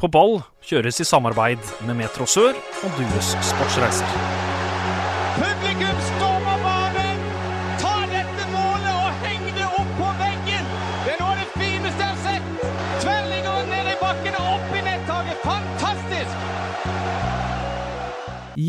På 0.00 0.08
ball 0.08 0.38
kjøres 0.64 0.96
i 1.02 1.04
samarbeid 1.04 1.60
med 1.84 1.98
Metro 1.98 2.24
Sør 2.24 2.54
og 2.56 2.92
Dues 2.96 3.34
Sportsreiser. 3.44 4.12
Publikum 5.36 5.98
stormer 6.06 6.62
banen! 6.64 7.18
Ta 7.82 7.98
dette 8.08 8.46
målet 8.48 8.94
og 8.94 9.18
heng 9.26 9.42
det 9.58 9.66
opp 9.68 9.90
på 9.98 10.08
veggen! 10.22 10.70
Det 11.04 11.12
er 11.12 11.20
noe 11.20 11.34
av 11.34 11.42
det 11.42 11.50
fineste 11.52 12.00
jeg 12.00 12.14
har 12.14 12.22
sett! 12.24 12.46
Tverrligger 13.02 13.66
ned 13.68 13.90
i 13.92 13.96
bakken 14.00 14.38
og 14.40 14.46
opp 14.54 14.72
i 14.72 14.84
nettaket. 14.86 15.42
Fantastisk! 15.44 16.46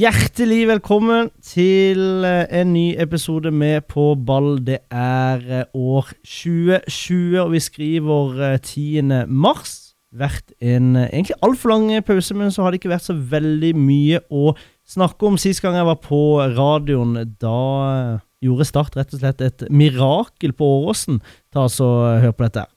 Hjertelig 0.01 0.59
velkommen 0.73 1.31
til 1.47 2.27
eh, 2.27 2.43
en 2.59 2.73
ny 2.75 2.89
episode 2.99 3.55
med 3.55 3.87
På 3.87 4.17
ball. 4.19 4.57
Det 4.67 4.81
er 4.91 5.47
eh, 5.47 5.63
år 5.71 6.11
2020, 6.27 7.39
og 7.45 7.55
vi 7.55 7.63
skriver 7.63 8.43
eh, 8.51 8.59
10. 8.59 9.23
mars. 9.31 9.90
Vært 10.11 10.51
en 10.59 10.97
eh, 10.99 11.07
egentlig 11.07 11.37
altfor 11.45 11.71
lang 11.71 11.87
pause, 12.03 12.35
men 12.35 12.51
så 12.51 12.65
har 12.65 12.73
det 12.73 12.81
ikke 12.81 12.91
vært 12.91 13.07
så 13.07 13.15
veldig 13.15 13.71
mye 13.79 14.19
å 14.27 14.51
snakke 14.87 15.29
om. 15.29 15.39
Sist 15.39 15.63
gang 15.63 15.77
jeg 15.79 15.87
var 15.87 16.01
på 16.03 16.21
radioen, 16.57 17.15
da 17.39 17.61
eh, 17.85 18.19
gjorde 18.43 18.67
Start 18.67 18.99
rett 18.99 19.15
og 19.15 19.23
slett 19.23 19.45
et 19.45 19.65
mirakel 19.71 20.55
på 20.57 20.67
Åråsen. 20.81 21.21
Ta 21.53 21.69
så 21.71 21.89
Hør 22.23 22.35
på 22.35 22.47
dette. 22.47 22.67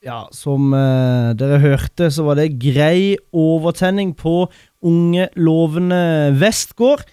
Ja, 0.00 0.24
som 0.32 0.72
eh, 0.72 1.30
dere 1.36 1.58
hørte, 1.60 2.06
så 2.08 2.24
var 2.24 2.38
det 2.38 2.54
grei 2.56 3.18
overtenning 3.36 4.14
på 4.16 4.46
unge, 4.80 5.26
lovende 5.36 6.32
Vestgård. 6.40 7.04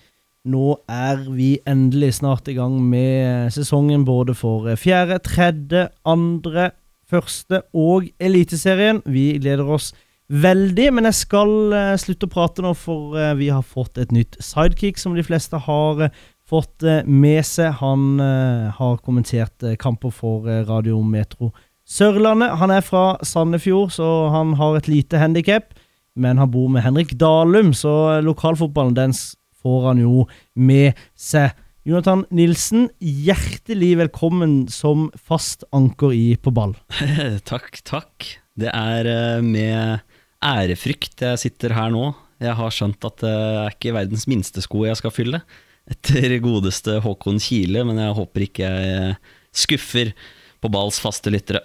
Nå 0.48 0.78
er 0.88 1.26
vi 1.36 1.58
endelig 1.68 2.22
snart 2.22 2.48
i 2.48 2.56
gang 2.56 2.78
med 2.80 3.52
sesongen 3.52 4.06
både 4.08 4.38
for 4.40 4.70
eh, 4.72 4.80
fjerde, 4.80 5.20
tredje, 5.26 5.90
andre, 6.08 6.70
første 7.08 7.62
og 7.76 8.08
Eliteserien. 8.20 9.02
Vi 9.06 9.32
gleder 9.42 9.70
oss 9.78 9.94
veldig, 10.28 10.90
men 10.96 11.08
jeg 11.08 11.22
skal 11.22 11.54
eh, 11.76 11.94
slutte 12.00 12.28
å 12.28 12.32
prate 12.32 12.64
nå, 12.66 12.74
for 12.78 13.16
eh, 13.20 13.36
vi 13.40 13.52
har 13.54 13.64
fått 13.66 14.00
et 14.02 14.12
nytt 14.16 14.38
sidekick 14.44 15.00
som 15.00 15.16
de 15.16 15.24
fleste 15.26 15.60
har 15.68 16.04
eh, 16.08 16.26
fått 16.48 16.86
med 17.04 17.44
seg. 17.44 17.74
Han 17.82 18.22
har 18.22 19.02
kommentert 19.04 19.66
kamper 19.82 20.14
for 20.16 20.46
Radio 20.48 21.02
Metro 21.04 21.50
Sørlandet. 21.84 22.54
Han 22.62 22.72
er 22.72 22.86
fra 22.88 23.18
Sandefjord, 23.20 23.92
så 23.92 24.30
han 24.32 24.54
har 24.56 24.78
et 24.78 24.88
lite 24.88 25.20
handikap. 25.20 25.76
Men 26.16 26.40
han 26.40 26.48
bor 26.54 26.70
med 26.72 26.86
Henrik 26.86 27.12
Dalum, 27.20 27.74
så 27.76 28.22
lokalfotballen 28.24 28.96
den 28.96 29.18
får 29.60 29.90
han 29.90 30.00
jo 30.00 30.24
med 30.56 30.96
seg. 31.20 31.52
Jonathan 31.88 32.26
Nilsen, 32.36 32.90
hjertelig 33.00 33.94
velkommen 33.96 34.66
som 34.68 35.06
fast 35.16 35.62
anker 35.72 36.12
i 36.12 36.34
På 36.36 36.52
ball. 36.52 36.74
takk, 37.48 37.78
takk. 37.88 38.26
Det 38.60 38.68
er 38.76 39.08
eh, 39.08 39.46
med 39.46 40.02
ærefrykt 40.44 41.24
jeg 41.24 41.40
sitter 41.40 41.72
her 41.78 41.94
nå. 41.94 42.10
Jeg 42.44 42.58
har 42.60 42.74
skjønt 42.76 43.08
at 43.08 43.24
det 43.24 43.32
er 43.32 43.72
ikke 43.72 43.94
verdens 43.96 44.28
minste 44.28 44.60
sko 44.66 44.84
jeg 44.84 45.00
skal 45.00 45.14
fylle, 45.16 45.40
etter 45.88 46.36
godeste 46.44 46.98
Håkon 47.06 47.40
Kile, 47.40 47.86
men 47.88 48.04
jeg 48.04 48.18
håper 48.20 48.46
ikke 48.50 48.68
jeg 48.68 49.16
skuffer 49.56 50.12
på 50.60 50.74
balls 50.74 51.00
faste 51.00 51.32
lyttere. 51.32 51.64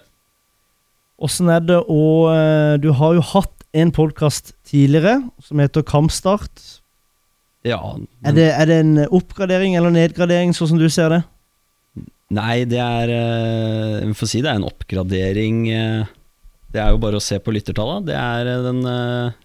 Åssen 1.19 1.51
er 1.51 1.67
det 1.67 1.81
å 1.83 2.05
eh, 2.31 2.77
Du 2.79 2.93
har 2.95 3.19
jo 3.19 3.27
hatt 3.33 3.67
en 3.75 3.91
podkast 3.91 4.55
tidligere 4.71 5.19
som 5.43 5.59
heter 5.59 5.83
Kampstart. 5.83 6.63
Ja, 7.63 7.79
Er 8.27 8.33
det, 8.35 8.49
er 8.51 8.67
det 8.67 8.77
en 8.83 8.97
oppgradering 9.07 9.77
eller 9.79 9.93
nedgradering, 9.95 10.51
sånn 10.55 10.73
som 10.73 10.79
du 10.81 10.89
ser 10.91 11.13
det? 11.13 11.21
Nei, 12.33 12.63
det 12.65 12.79
er 12.81 13.11
eh, 13.13 14.05
Vi 14.07 14.15
får 14.17 14.29
si 14.31 14.41
det 14.43 14.49
er 14.51 14.57
en 14.59 14.67
oppgradering. 14.67 15.59
eh, 15.71 16.05
Det 16.73 16.81
er 16.81 16.89
jo 16.91 16.97
bare 17.03 17.19
å 17.19 17.23
se 17.23 17.37
på 17.39 17.53
lyttertallene. 17.53 18.07
Det 18.09 18.15
er 18.17 18.49
eh, 18.49 18.63
den 18.65 18.81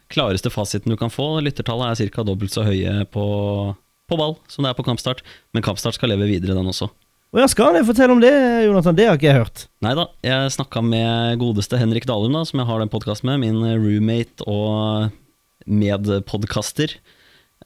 klareste 0.08 0.50
fasiten 0.50 0.90
du 0.90 0.96
kan 0.96 1.12
få. 1.12 1.36
Lyttertallet 1.44 2.00
er 2.00 2.10
ca. 2.14 2.24
dobbelt 2.24 2.50
så 2.54 2.64
høye 2.64 3.04
på, 3.12 3.26
på 4.08 4.16
ball 4.18 4.38
som 4.48 4.64
det 4.64 4.72
er 4.72 4.78
på 4.78 4.86
kampstart. 4.88 5.20
Men 5.52 5.62
kampstart 5.66 5.94
skal 5.98 6.10
leve 6.14 6.26
videre, 6.30 6.56
den 6.56 6.66
også. 6.72 6.88
Ja, 7.36 7.44
skal 7.46 7.76
jeg 7.76 7.84
fortelle 7.84 8.14
om 8.16 8.22
det, 8.24 8.32
Jonathan? 8.64 8.96
Det 8.96 9.04
har 9.04 9.18
ikke 9.18 9.28
jeg 9.28 9.36
hørt. 9.42 9.66
Nei 9.84 9.92
da, 9.94 10.06
jeg 10.24 10.54
snakka 10.56 10.80
med 10.80 11.36
godeste 11.42 11.76
Henrik 11.76 12.06
Dalum, 12.08 12.32
da, 12.32 12.40
som 12.48 12.62
jeg 12.62 12.70
har 12.70 12.80
den 12.80 12.88
podkasten 12.88 13.28
med. 13.28 13.42
Min 13.44 13.60
roommate 13.84 14.46
og 14.48 15.10
medpodkaster. 15.68 16.96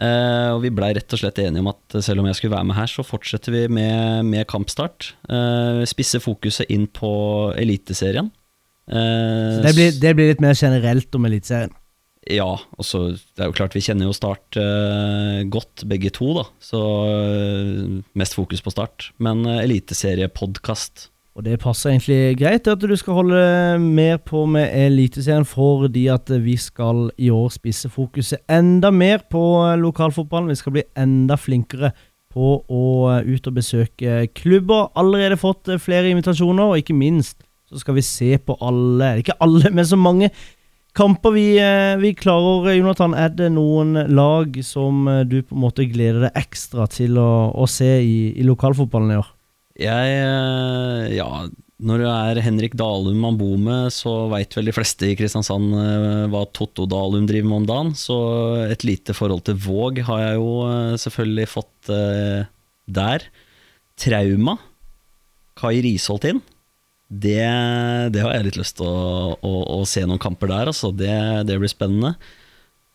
Eh, 0.02 0.48
og 0.50 0.62
vi 0.64 0.72
blei 0.74 0.90
rett 0.96 1.14
og 1.14 1.20
slett 1.20 1.38
enige 1.42 1.62
om 1.62 1.70
at 1.70 1.98
selv 2.02 2.22
om 2.22 2.28
jeg 2.28 2.38
skulle 2.38 2.56
være 2.56 2.66
med 2.70 2.78
her, 2.78 2.90
så 2.90 3.04
fortsetter 3.06 3.54
vi 3.54 3.66
med, 3.70 4.26
med 4.26 4.48
kampstart. 4.50 5.12
Uh, 5.28 5.84
spisse 5.88 6.18
fokuset 6.22 6.70
inn 6.72 6.88
på 6.90 7.12
Eliteserien. 7.60 8.32
Uh, 8.90 9.62
Det 9.62 9.74
blir, 9.76 9.94
det 10.02 10.14
blir 10.18 10.32
litt 10.32 10.42
mer 10.42 10.58
generelt 10.58 11.14
om 11.14 11.28
Eliteserien. 11.28 11.76
ja, 12.30 12.50
og 12.78 12.86
så 12.86 13.04
det 13.12 13.42
er 13.42 13.50
jo 13.50 13.54
klart 13.54 13.74
vi 13.74 13.82
kjenner 13.82 14.06
jo 14.06 14.14
Start 14.14 14.58
godt 15.50 15.84
begge 15.90 16.10
to, 16.14 16.32
da. 16.38 16.44
Så 16.62 16.82
mest 18.18 18.34
fokus 18.38 18.62
på 18.62 18.74
Start. 18.74 19.12
Men 19.22 19.46
uh, 19.46 19.60
eliteseriepodkast. 19.62 21.11
Og 21.32 21.44
det 21.46 21.62
passer 21.62 21.94
egentlig 21.94 22.36
greit 22.36 22.68
at 22.68 22.82
du 22.84 22.92
skal 23.00 23.16
holde 23.16 23.42
mer 23.80 24.18
på 24.20 24.44
med 24.44 24.68
Eliteserien, 24.76 25.46
fordi 25.48 26.06
at 26.12 26.28
vi 26.44 26.58
skal 26.60 27.06
i 27.16 27.30
år 27.32 27.48
spisse 27.54 27.88
fokuset 27.88 28.42
enda 28.52 28.90
mer 28.92 29.24
på 29.32 29.40
lokalfotballen. 29.80 30.52
Vi 30.52 30.60
skal 30.60 30.76
bli 30.76 30.84
enda 30.92 31.38
flinkere 31.40 31.94
på 32.32 32.58
å 32.68 32.84
ut 33.24 33.48
og 33.48 33.56
besøke 33.56 34.26
klubber. 34.36 34.90
Allerede 34.96 35.40
fått 35.40 35.72
flere 35.80 36.12
invitasjoner, 36.12 36.68
og 36.68 36.82
ikke 36.82 36.96
minst 36.96 37.40
så 37.72 37.80
skal 37.80 37.96
vi 37.96 38.04
se 38.04 38.34
på 38.36 38.58
alle, 38.60 39.14
ikke 39.22 39.38
alle, 39.40 39.70
men 39.72 39.88
så 39.88 39.96
mange 39.96 40.28
kamper 40.92 41.32
vi, 41.32 41.46
eh, 41.56 41.96
vi 41.96 42.12
klarer. 42.12 42.74
Jonathan, 42.76 43.14
er 43.16 43.32
det 43.32 43.48
noen 43.54 43.96
lag 44.12 44.58
som 44.64 45.06
eh, 45.08 45.24
du 45.24 45.40
på 45.40 45.56
en 45.56 45.64
måte 45.64 45.88
gleder 45.88 46.26
deg 46.26 46.42
ekstra 46.44 46.84
til 46.92 47.16
å, 47.16 47.52
å 47.56 47.64
se 47.64 47.94
i, 48.04 48.18
i 48.36 48.44
lokalfotballen 48.44 49.14
i 49.14 49.22
år? 49.22 49.30
Jeg 49.80 50.16
eh, 50.20 51.12
Ja, 51.16 51.28
når 51.82 52.02
det 52.02 52.10
er 52.12 52.40
Henrik 52.44 52.74
Dalum 52.78 53.18
man 53.24 53.38
bor 53.40 53.56
med, 53.58 53.90
så 53.94 54.28
veit 54.30 54.54
vel 54.54 54.68
de 54.68 54.74
fleste 54.76 55.08
i 55.08 55.16
Kristiansand 55.18 55.72
eh, 55.78 56.26
hva 56.32 56.44
Totto 56.54 56.86
Dalum 56.90 57.26
driver 57.28 57.48
med 57.48 57.62
om 57.62 57.70
dagen. 57.70 57.94
Så 57.98 58.16
et 58.68 58.84
lite 58.86 59.16
forhold 59.16 59.46
til 59.48 59.58
Våg 59.62 60.02
har 60.06 60.26
jeg 60.26 60.38
jo 60.40 60.52
eh, 60.68 60.98
selvfølgelig 61.06 61.48
fått 61.50 61.92
der. 62.92 63.26
Trauma. 63.98 64.56
Kai 65.58 65.80
Risholt 65.84 66.24
inn. 66.28 66.40
Det, 67.12 67.44
det 68.14 68.22
har 68.24 68.38
jeg 68.38 68.46
litt 68.46 68.60
lyst 68.60 68.78
til 68.78 68.88
å, 68.88 69.34
å, 69.36 69.52
å 69.76 69.82
se 69.88 70.04
noen 70.08 70.20
kamper 70.22 70.48
der, 70.48 70.70
altså. 70.70 70.92
Det, 70.96 71.12
det 71.48 71.58
blir 71.60 71.70
spennende. 71.70 72.14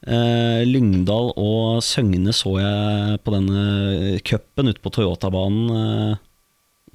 Eh, 0.06 0.62
Lyngdal 0.66 1.32
og 1.42 1.82
Søgne 1.86 2.34
så 2.36 2.54
jeg 2.62 3.22
på 3.26 3.34
denne 3.34 4.18
cupen 4.26 4.70
ute 4.70 4.82
på 4.84 4.92
Toyota-banen 4.94 5.72
eh, 5.74 6.20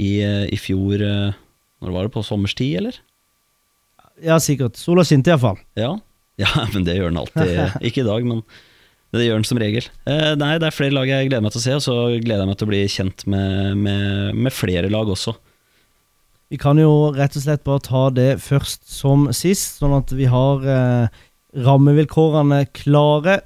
i, 0.03 0.11
i 0.53 0.59
fjor 0.61 1.03
eh, 1.07 1.39
Når 1.83 1.95
var 1.95 2.07
det? 2.07 2.15
På 2.15 2.25
sommerstid, 2.27 2.77
eller? 2.83 2.99
Ja, 4.23 4.37
sikkert. 4.43 4.79
Sola 4.79 5.05
skinte 5.07 5.33
iallfall. 5.33 5.59
Ja. 5.79 5.95
ja, 6.41 6.51
men 6.75 6.85
det 6.87 6.99
gjør 6.99 7.11
den 7.11 7.23
alltid. 7.23 7.57
Ikke 7.89 8.05
i 8.05 8.09
dag, 8.09 8.27
men 8.29 8.45
det 9.13 9.27
gjør 9.27 9.41
den 9.41 9.49
som 9.49 9.61
regel. 9.61 9.89
Eh, 10.09 10.33
nei, 10.41 10.55
det 10.63 10.69
er 10.69 10.77
flere 10.77 10.95
lag 10.97 11.11
jeg 11.11 11.29
gleder 11.29 11.45
meg 11.45 11.55
til 11.55 11.61
å 11.61 11.65
se, 11.67 11.79
og 11.79 11.85
så 11.85 11.97
gleder 12.17 12.45
jeg 12.45 12.51
meg 12.53 12.61
til 12.61 12.69
å 12.69 12.73
bli 12.73 12.83
kjent 12.95 13.27
med, 13.29 13.81
med, 13.83 14.39
med 14.47 14.55
flere 14.57 14.93
lag 14.93 15.11
også. 15.13 15.35
Vi 16.53 16.59
kan 16.61 16.77
jo 16.81 17.13
rett 17.17 17.37
og 17.37 17.45
slett 17.45 17.65
bare 17.65 17.81
ta 17.85 18.07
det 18.13 18.31
først 18.45 18.85
som 18.93 19.31
sist, 19.37 19.79
sånn 19.81 19.95
at 19.97 20.13
vi 20.13 20.27
har 20.29 20.67
eh, 20.69 21.23
rammevilkårene 21.65 22.67
klare. 22.77 23.39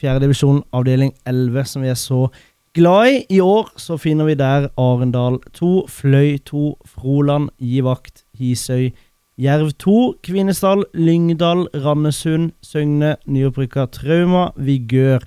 Fjerdedivisjon 0.00 0.62
avdeling 0.76 1.12
11, 1.28 1.68
som 1.68 1.84
vi 1.84 1.92
er 1.92 1.98
så 2.00 2.26
glad 2.74 3.08
i. 3.08 3.24
I 3.30 3.40
år 3.40 3.70
så 3.78 3.96
finner 3.96 4.24
vi 4.24 4.34
der 4.34 4.68
Arendal 4.80 5.38
2, 5.54 5.86
Fløy 5.88 6.38
2, 6.46 6.78
Froland, 6.86 7.48
Givakt, 7.58 8.24
Hisøy, 8.34 8.90
Jerv 9.38 9.70
2, 9.78 10.14
Kvinesdal, 10.22 10.84
Lyngdal, 10.94 11.66
Randesund, 11.74 12.52
Søgne, 12.62 13.16
nyopprykka 13.26 13.86
Trauma, 13.94 14.48
Vigør 14.56 15.22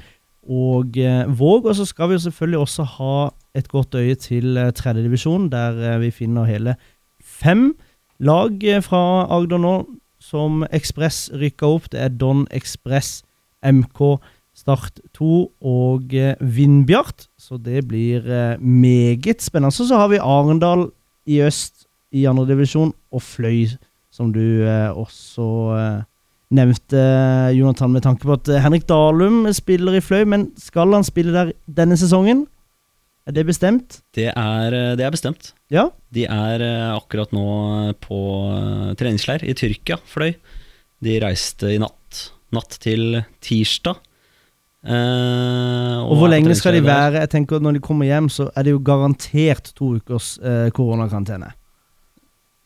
og 0.48 0.98
eh, 0.98 1.40
Våg. 1.40 1.66
Og 1.66 1.76
så 1.76 1.86
skal 1.86 2.10
vi 2.10 2.20
jo 2.20 2.26
selvfølgelig 2.28 2.60
også 2.60 2.84
ha 2.84 3.30
et 3.56 3.68
godt 3.68 3.96
øye 3.96 4.16
til 4.16 4.58
eh, 4.58 4.72
tredjedivisjon, 4.72 5.50
der 5.52 5.94
eh, 5.94 6.02
vi 6.02 6.12
finner 6.12 6.46
hele 6.46 6.76
fem 7.24 7.76
lag 8.20 8.64
eh, 8.64 8.84
fra 8.84 9.28
Agder 9.38 9.60
nå 9.62 9.76
som 10.20 10.64
Ekspress 10.72 11.30
rykka 11.34 11.68
opp. 11.78 11.92
Det 11.92 12.02
er 12.02 12.10
Don 12.10 12.48
Ekspress, 12.52 13.24
MK, 13.64 14.18
Start 14.58 15.02
2 15.14 15.28
og 15.70 16.14
eh, 16.18 16.38
Vindbjart. 16.42 17.28
Så 17.38 17.60
det 17.62 17.86
blir 17.90 18.26
eh, 18.26 18.58
meget 18.60 19.44
spennende. 19.46 19.76
Så, 19.76 19.86
så 19.86 20.00
har 20.02 20.10
vi 20.10 20.22
Arendal 20.22 20.90
i 21.30 21.42
øst 21.46 21.86
i 22.16 22.24
andredivisjon, 22.26 22.94
og 23.12 23.22
Fløy, 23.22 23.68
som 24.10 24.32
du 24.34 24.64
eh, 24.64 24.90
også 24.90 25.46
nevnte, 26.56 27.02
Jonathan, 27.54 27.92
med 27.92 28.06
tanke 28.06 28.24
på 28.24 28.38
at 28.38 28.50
Henrik 28.64 28.88
Dalum 28.90 29.44
spiller 29.54 30.00
i 30.00 30.02
Fløy. 30.02 30.24
Men 30.26 30.50
skal 30.58 30.96
han 30.96 31.06
spille 31.06 31.36
der 31.36 31.54
denne 31.68 32.00
sesongen? 32.00 32.46
Er 33.28 33.36
det 33.36 33.44
bestemt? 33.46 34.00
Det 34.16 34.32
er, 34.32 34.78
det 34.96 35.04
er 35.04 35.12
bestemt. 35.12 35.52
Ja. 35.70 35.90
De 36.16 36.24
er 36.24 36.64
akkurat 36.96 37.36
nå 37.36 37.48
på 38.00 38.20
treningsleir 38.98 39.44
i 39.44 39.54
Tyrkia, 39.60 40.00
Fløy. 40.08 40.32
De 41.04 41.20
reiste 41.22 41.76
i 41.76 41.82
natt, 41.84 42.30
natt 42.56 42.80
til 42.82 43.20
tirsdag. 43.44 44.00
Eh, 44.88 46.00
Og 46.08 46.16
hvor 46.16 46.30
er 46.30 46.38
lenge 46.38 46.56
skal 46.56 46.78
de 46.78 46.84
være? 46.86 47.20
Jeg 47.20 47.32
tenker 47.34 47.60
at 47.60 47.66
Når 47.66 47.76
de 47.76 47.84
kommer 47.84 48.08
hjem, 48.08 48.30
så 48.32 48.48
er 48.56 48.64
det 48.64 48.72
jo 48.72 48.80
garantert 48.80 49.74
to 49.76 49.98
ukers 50.00 50.38
uh, 50.40 50.70
koronakarantene. 50.72 51.52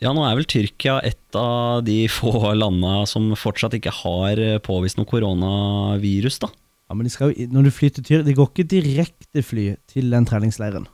Ja, 0.02 0.14
nå 0.18 0.24
er 0.26 0.38
vel 0.38 0.48
Tyrkia 0.50 1.00
et 1.06 1.38
av 1.38 1.84
de 1.86 2.08
få 2.10 2.34
landa 2.58 3.04
som 3.10 3.28
fortsatt 3.38 3.76
ikke 3.78 3.94
har 4.02 4.40
eh, 4.42 4.58
påvist 4.64 4.98
noe 4.98 5.06
koronavirus, 5.10 6.40
da. 6.42 6.50
Ja, 6.90 6.98
men 6.98 7.06
de 7.06 7.14
skal 7.14 7.30
jo, 7.32 7.46
Når 7.54 7.70
du 7.70 7.72
flyr 7.72 7.94
til 7.96 8.04
Tyrkia 8.04 8.26
De 8.26 8.34
går 8.36 8.50
ikke 8.50 8.66
direkte 8.68 9.44
fly 9.46 9.68
til 9.88 10.10
den 10.12 10.26
treningsleiren. 10.28 10.90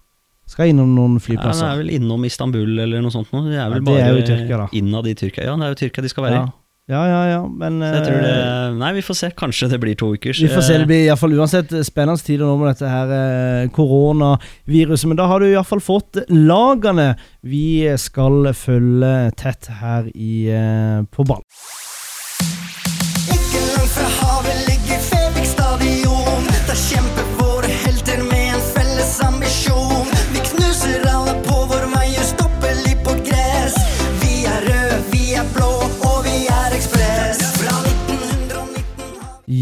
Skal 0.47 0.71
innom 0.71 0.91
noen 0.95 1.17
flyplasser. 1.23 1.63
Ja, 1.65 1.73
de 1.73 1.79
er 1.79 1.81
vel 1.81 1.95
innom 1.97 2.23
Istanbul 2.27 2.83
eller 2.83 3.01
noe 3.03 3.11
sånt 3.11 3.31
nå. 3.35 3.45
De 3.47 3.55
er 3.55 3.71
vel 3.71 3.79
Ja, 3.79 3.79
det 3.79 3.87
bare 3.87 4.03
er 4.03 4.19
jo 4.19 4.27
Tyrkia, 4.27 4.59
da. 4.61 4.67
innad 4.79 5.07
i 5.07 5.15
Tyrkia. 5.19 5.47
Ja, 5.47 5.55
det 5.59 5.65
er 5.67 5.73
jo 5.73 5.79
Tyrkia 5.81 6.05
de 6.05 6.11
skal 6.11 6.27
være 6.27 6.37
ja. 6.37 6.43
i. 6.47 6.55
ja, 6.87 7.01
ja, 7.03 7.21
ja, 7.27 7.39
men 7.51 7.81
Så 7.83 7.89
jeg 7.97 8.03
tror 8.05 8.21
det 8.23 8.29
eh, 8.31 8.75
Nei, 8.79 8.91
vi 8.95 9.01
får 9.03 9.17
se. 9.19 9.29
Kanskje 9.35 9.67
det 9.73 9.79
blir 9.83 9.97
to 9.99 10.13
uker. 10.15 10.37
Vi 10.39 10.47
får 10.47 10.63
se, 10.63 10.77
det 10.79 10.87
blir 10.87 11.01
i 11.03 11.09
hvert 11.09 11.19
fall 11.19 11.35
uansett 11.35 11.73
spennende 11.83 12.23
tider 12.23 12.47
nå 12.47 12.53
med 12.61 12.71
dette 12.71 12.91
her 12.91 13.11
eh, 13.17 13.65
koronaviruset. 13.75 15.09
Men 15.11 15.19
da 15.19 15.27
har 15.27 15.43
du 15.43 15.49
i 15.49 15.55
hvert 15.57 15.67
fall 15.67 15.83
fått 15.83 16.21
lagene 16.31 17.09
vi 17.47 17.83
skal 17.99 18.53
følge 18.55 19.11
tett 19.39 19.67
her 19.81 20.07
i, 20.15 20.47
eh, 20.47 21.03
på 21.11 21.27
ball. 21.27 21.43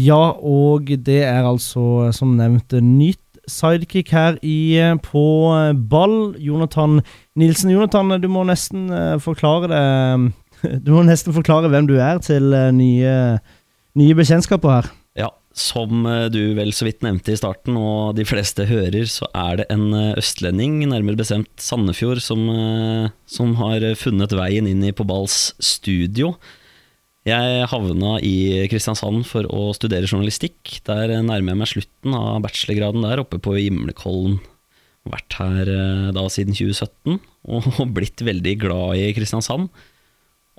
Ja, 0.06 0.36
og 0.38 0.90
det 1.06 1.22
er 1.26 1.46
altså, 1.48 2.12
som 2.14 2.36
nevnt, 2.38 2.74
nytt 2.84 3.22
sidekick 3.50 4.10
her 4.14 4.38
i, 4.42 4.76
på 5.06 5.24
ball. 5.90 6.34
Jonathan 6.42 7.00
Nilsen. 7.38 7.72
Jonathan, 7.74 8.18
du 8.20 8.28
må 8.32 8.44
nesten 8.46 8.90
eh, 8.90 9.16
forklare 9.22 9.70
det 9.70 9.86
Du 10.86 10.94
må 10.94 11.02
nesten 11.06 11.34
forklare 11.36 11.70
hvem 11.70 11.88
du 11.88 11.98
er 12.00 12.20
til 12.24 12.54
eh, 12.56 12.72
nye, 12.74 13.16
nye 13.98 14.16
bekjentskaper 14.18 14.72
her. 14.72 14.90
Ja, 15.16 15.30
som 15.56 16.06
eh, 16.10 16.26
du 16.32 16.40
vel 16.58 16.74
så 16.74 16.88
vidt 16.88 17.04
nevnte 17.06 17.34
i 17.34 17.38
starten, 17.38 17.78
og 17.78 18.16
de 18.18 18.26
fleste 18.28 18.66
hører, 18.68 19.06
så 19.10 19.30
er 19.36 19.62
det 19.62 19.68
en 19.72 19.88
østlending, 20.16 20.80
nærmere 20.90 21.20
bestemt 21.22 21.52
Sandefjord, 21.62 22.22
som, 22.24 22.48
som 23.30 23.56
har 23.62 23.86
funnet 24.00 24.34
veien 24.36 24.68
inn 24.70 24.84
i 24.84 24.94
På 24.96 25.06
Balls 25.08 25.54
studio. 25.62 26.34
Jeg 27.26 27.66
havna 27.72 28.20
i 28.22 28.66
Kristiansand 28.70 29.24
for 29.26 29.48
å 29.50 29.72
studere 29.74 30.06
journalistikk. 30.06 30.76
Der 30.86 31.10
nærmer 31.26 31.52
jeg 31.52 31.58
meg 31.58 31.70
slutten 31.72 32.14
av 32.14 32.36
bachelorgraden 32.44 33.02
der, 33.02 33.22
oppe 33.24 33.40
på 33.42 33.56
Gimlekollen. 33.58 34.36
Vært 35.10 35.34
her 35.40 35.70
eh, 35.70 36.04
da 36.14 36.22
siden 36.30 36.54
2017, 36.54 37.18
og 37.50 37.66
blitt 37.96 38.22
veldig 38.22 38.54
glad 38.62 39.02
i 39.02 39.10
Kristiansand. 39.16 39.66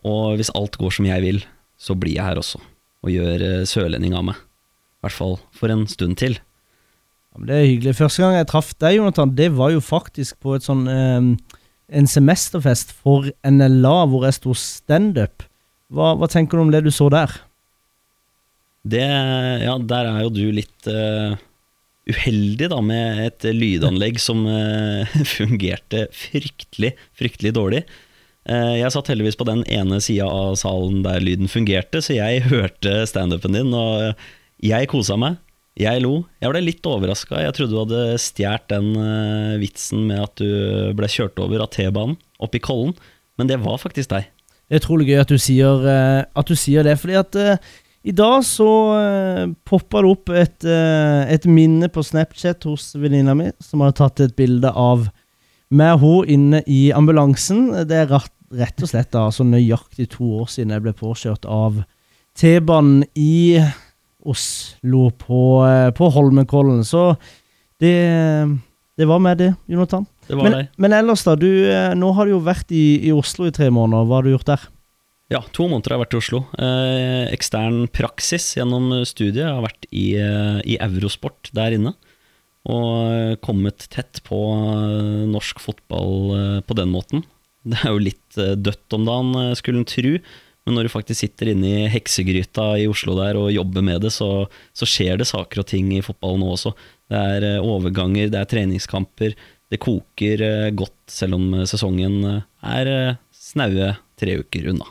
Og 0.04 0.36
hvis 0.36 0.52
alt 0.60 0.76
går 0.80 0.98
som 0.98 1.08
jeg 1.08 1.24
vil, 1.24 1.42
så 1.80 1.96
blir 1.96 2.18
jeg 2.18 2.28
her 2.28 2.44
også, 2.44 2.60
og 2.60 3.16
gjør 3.16 3.48
eh, 3.48 3.66
sørlending 3.68 4.20
av 4.20 4.28
meg. 4.28 4.44
I 5.00 5.08
hvert 5.08 5.20
fall 5.22 5.40
for 5.56 5.72
en 5.72 5.88
stund 5.88 6.20
til. 6.20 6.36
Det 7.48 7.54
er 7.54 7.68
hyggelig. 7.70 7.96
Første 8.02 8.26
gang 8.26 8.42
jeg 8.42 8.52
traff 8.52 8.76
deg, 8.82 8.98
Jonathan, 9.00 9.36
det 9.40 9.54
var 9.56 9.72
jo 9.72 9.80
faktisk 9.84 10.42
på 10.44 10.60
sånn 10.60 10.88
eh, 10.92 11.34
en 11.88 12.12
semesterfest 12.12 12.92
for 12.92 13.32
NLA 13.48 14.00
hvor 14.12 14.28
jeg 14.28 14.42
sto 14.42 14.58
standup. 14.58 15.47
Hva, 15.94 16.14
hva 16.20 16.28
tenker 16.32 16.58
du 16.60 16.66
om 16.66 16.72
det 16.74 16.84
du 16.86 16.92
så 16.92 17.08
der? 17.12 17.32
Det, 18.88 19.04
ja, 19.64 19.76
der 19.84 20.10
er 20.10 20.24
jo 20.24 20.32
du 20.32 20.44
litt 20.56 20.90
uh, 20.92 21.36
uheldig 22.08 22.70
da, 22.72 22.82
med 22.84 23.24
et 23.26 23.48
lydanlegg 23.56 24.20
som 24.28 24.46
uh, 24.48 25.18
fungerte 25.38 26.08
fryktelig, 26.16 26.94
fryktelig 27.18 27.56
dårlig. 27.58 27.84
Uh, 28.48 28.78
jeg 28.80 28.94
satt 28.96 29.12
heldigvis 29.12 29.40
på 29.40 29.48
den 29.48 29.66
ene 29.72 30.00
sida 30.04 30.28
av 30.28 30.56
salen 30.60 31.02
der 31.08 31.24
lyden 31.24 31.52
fungerte, 31.52 32.04
så 32.04 32.16
jeg 32.20 32.46
hørte 32.52 33.02
standupen 33.10 33.56
din, 33.58 33.74
og 33.76 34.16
jeg 34.64 34.92
kosa 34.92 35.20
meg. 35.20 35.42
Jeg 35.78 36.02
lo. 36.02 36.24
Jeg 36.42 36.50
ble 36.50 36.64
litt 36.64 36.88
overraska. 36.90 37.38
Jeg 37.38 37.54
trodde 37.54 37.76
du 37.76 37.82
hadde 37.84 38.16
stjålet 38.18 38.64
den 38.72 38.88
vitsen 39.62 40.08
med 40.10 40.24
at 40.24 40.42
du 40.42 40.96
ble 40.98 41.06
kjørt 41.06 41.38
over 41.44 41.62
av 41.62 41.70
T-banen 41.76 42.16
oppe 42.42 42.58
i 42.58 42.64
Kollen, 42.66 42.96
men 43.38 43.52
det 43.52 43.60
var 43.62 43.78
faktisk 43.78 44.10
deg. 44.16 44.26
Det 44.68 44.76
er 44.76 44.84
utrolig 44.84 45.08
gøy 45.10 45.22
at 45.22 45.32
du 45.32 45.38
sier, 45.40 45.86
eh, 45.88 46.24
at 46.28 46.50
du 46.50 46.56
sier 46.60 46.84
det, 46.84 46.98
fordi 47.00 47.16
at 47.16 47.38
uh, 47.40 47.76
i 48.08 48.14
dag 48.16 48.42
så 48.44 48.68
uh, 48.96 49.44
poppa 49.68 50.02
det 50.04 50.12
opp 50.12 50.32
et, 50.36 50.58
uh, 50.68 51.24
et 51.32 51.48
minne 51.48 51.88
på 51.92 52.04
Snapchat 52.04 52.68
hos 52.68 52.90
venninna 53.00 53.36
mi, 53.36 53.50
som 53.64 53.84
hadde 53.84 53.98
tatt 54.00 54.24
et 54.24 54.36
bilde 54.36 54.72
av 54.72 55.08
meg 55.72 55.98
og 55.98 56.04
hun 56.04 56.32
inne 56.32 56.62
i 56.68 56.88
ambulansen. 56.96 57.70
Det 57.88 58.04
er 58.04 58.12
rett, 58.12 58.34
rett 58.56 58.84
og 58.84 58.92
slett 58.92 59.12
da, 59.16 59.28
så 59.32 59.48
nøyaktig 59.48 60.10
to 60.16 60.38
år 60.42 60.52
siden 60.52 60.76
jeg 60.76 60.86
ble 60.86 60.96
påkjørt 60.96 61.48
av 61.48 61.82
T-banen 62.38 63.04
i 63.18 63.58
Oslo, 64.28 65.10
på, 65.16 65.42
eh, 65.66 65.90
på 65.96 66.10
Holmenkollen. 66.12 66.84
Så 66.86 67.16
det, 67.80 67.96
det 68.98 69.08
var 69.08 69.20
med 69.24 69.38
det, 69.38 69.54
Jonathan. 69.66 70.06
Det 70.28 70.38
var 70.38 70.50
Men, 70.52 70.68
men 70.78 70.94
ellers, 70.94 71.24
da. 71.24 71.36
Du, 71.40 71.50
eh, 71.72 71.94
nå 71.96 72.12
har 72.18 72.28
du 72.28 72.36
jo 72.36 72.42
vært 72.44 72.72
i, 72.76 73.00
i 73.08 73.14
Oslo 73.16 73.48
i 73.48 73.56
tre 73.56 73.70
måneder. 73.74 74.08
Hva 74.08 74.20
har 74.20 74.28
du 74.28 74.36
gjort 74.36 74.52
der? 74.52 74.68
Ja, 75.28 75.42
to 75.52 75.66
måneder 75.68 75.92
har 75.92 75.98
jeg 75.98 76.04
vært 76.06 76.16
i 76.16 76.20
Oslo. 76.22 76.40
Eh, 76.56 77.26
ekstern 77.36 77.82
praksis 77.92 78.54
gjennom 78.56 78.94
studiet. 79.04 79.44
Jeg 79.44 79.56
har 79.58 79.66
vært 79.66 79.88
i, 79.92 80.08
eh, 80.16 80.60
i 80.64 80.78
Eurosport 80.80 81.52
der 81.56 81.76
inne. 81.76 81.92
Og 82.72 82.92
eh, 83.12 83.34
kommet 83.44 83.90
tett 83.92 84.22
på 84.28 84.40
norsk 85.28 85.60
fotball 85.64 86.64
på 86.64 86.80
den 86.80 86.94
måten. 86.96 87.26
Det 87.68 87.82
er 87.84 87.92
jo 87.92 88.00
litt 88.00 88.38
dødt 88.64 88.96
om 88.96 89.04
dagen, 89.04 89.56
skulle 89.60 89.82
en 89.82 89.90
tru. 89.90 90.14
Men 90.64 90.78
når 90.78 90.88
du 90.88 90.94
faktisk 90.94 91.20
sitter 91.20 91.50
inne 91.52 91.68
i 91.68 91.90
heksegryta 91.92 92.70
i 92.80 92.88
Oslo 92.88 93.18
der 93.18 93.36
og 93.40 93.52
jobber 93.52 93.84
med 93.84 94.06
det, 94.06 94.14
så, 94.16 94.48
så 94.72 94.88
skjer 94.88 95.20
det 95.20 95.28
saker 95.28 95.60
og 95.60 95.68
ting 95.68 95.92
i 95.96 96.04
fotballen 96.04 96.44
nå 96.44 96.54
også. 96.56 96.72
Det 97.12 97.20
er 97.20 97.60
overganger, 97.60 98.32
det 98.32 98.40
er 98.40 98.48
treningskamper. 98.52 99.36
Det 99.68 99.80
koker 99.84 100.44
eh, 100.44 100.70
godt, 100.76 100.96
selv 101.12 101.38
om 101.38 101.50
eh, 101.58 101.66
sesongen 101.68 102.22
eh, 102.28 102.46
er 102.64 103.18
snaue 103.36 103.92
tre 104.20 104.38
uker 104.40 104.70
unna. 104.72 104.88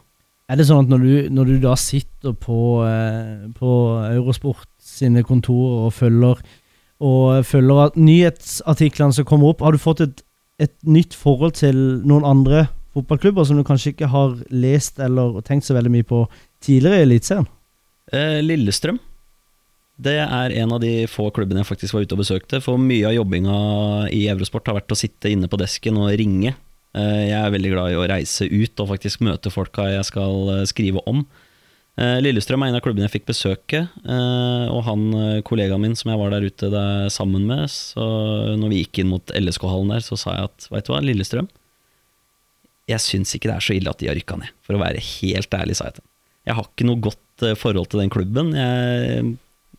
Er 0.47 0.61
det 0.61 0.69
sånn 0.69 0.85
at 0.85 0.93
når 0.93 1.03
du, 1.03 1.15
når 1.35 1.49
du 1.49 1.57
da 1.65 1.73
sitter 1.81 2.37
på, 2.39 2.59
på 3.59 3.71
Eurosport 4.13 4.69
sine 4.79 5.25
kontorer 5.27 5.89
og 5.89 5.97
følger, 5.97 6.43
og 7.03 7.41
følger 7.49 7.81
at 7.89 7.99
nyhetsartiklene 7.99 9.17
som 9.17 9.27
kommer 9.27 9.51
opp, 9.51 9.65
har 9.67 9.75
du 9.75 9.83
fått 9.83 10.05
et, 10.05 10.23
et 10.63 10.77
nytt 10.87 11.19
forhold 11.19 11.57
til 11.59 11.81
noen 12.07 12.29
andre 12.29 12.69
fotballklubber 12.95 13.49
som 13.49 13.59
du 13.59 13.67
kanskje 13.67 13.97
ikke 13.97 14.13
har 14.13 14.39
lest 14.55 15.03
eller 15.03 15.43
tenkt 15.43 15.67
så 15.67 15.75
veldig 15.75 15.93
mye 15.97 16.07
på 16.07 16.23
tidligere 16.63 17.03
i 17.03 17.09
Eliteserien? 17.09 17.51
Lillestrøm. 18.47 19.03
Det 19.97 20.19
er 20.21 20.53
en 20.61 20.75
av 20.77 20.83
de 20.83 21.07
få 21.09 21.31
klubbene 21.33 21.63
jeg 21.63 21.71
faktisk 21.71 21.97
var 21.97 22.05
ute 22.05 22.17
og 22.17 22.21
besøkte. 22.21 22.61
For 22.61 22.81
mye 22.81 23.09
av 23.09 23.17
jobbinga 23.17 23.57
i 24.13 24.27
Eurosport 24.29 24.69
har 24.69 24.77
vært 24.81 24.93
å 24.93 24.99
sitte 24.99 25.33
inne 25.33 25.49
på 25.49 25.59
desken 25.61 25.97
og 26.03 26.13
ringe. 26.21 26.53
Eh, 26.97 27.23
jeg 27.31 27.39
er 27.39 27.53
veldig 27.53 27.73
glad 27.73 27.93
i 27.93 27.99
å 27.99 28.07
reise 28.09 28.49
ut 28.49 28.83
og 28.83 28.91
faktisk 28.93 29.25
møte 29.25 29.53
folka 29.53 29.89
jeg 29.91 30.07
skal 30.09 30.53
eh, 30.53 30.65
skrive 30.69 31.01
om. 31.09 31.23
Eh, 31.97 32.19
Lillestrøm 32.21 32.65
er 32.65 32.73
en 32.73 32.79
av 32.79 32.85
klubbene 32.85 33.07
jeg 33.07 33.15
fikk 33.15 33.31
besøke, 33.31 33.87
og 34.05 34.83
han 34.85 35.07
kollegaen 35.49 35.81
min 35.81 35.97
som 35.97 36.11
jeg 36.13 36.21
var 36.21 36.35
der 36.35 36.45
ute 36.45 36.69
der 36.73 37.07
sammen 37.13 37.47
med, 37.49 37.71
så 37.73 38.05
når 38.61 38.73
vi 38.73 38.83
gikk 38.83 39.01
inn 39.01 39.15
mot 39.15 39.33
LSK-hallen 39.33 39.95
der, 39.95 40.05
så 40.05 40.19
sa 40.21 40.35
jeg 40.37 40.51
at 40.51 40.67
veit 40.75 40.89
du 40.89 40.93
hva, 40.93 41.01
Lillestrøm, 41.01 41.49
jeg 42.93 43.03
syns 43.03 43.33
ikke 43.35 43.49
det 43.49 43.57
er 43.57 43.65
så 43.65 43.79
ille 43.79 43.91
at 43.91 44.03
de 44.03 44.11
har 44.11 44.19
rykka 44.19 44.37
ned, 44.43 44.53
for 44.61 44.77
å 44.77 44.83
være 44.83 45.01
helt 45.01 45.57
ærlig, 45.57 45.79
sa 45.79 45.89
jeg 45.89 45.97
til 45.97 46.05
ham. 46.05 46.11
Jeg 46.47 46.59
har 46.59 46.69
ikke 46.69 46.87
noe 46.87 47.03
godt 47.09 47.47
forhold 47.59 47.89
til 47.91 48.05
den 48.05 48.13
klubben. 48.13 48.53
Jeg, 48.55 49.33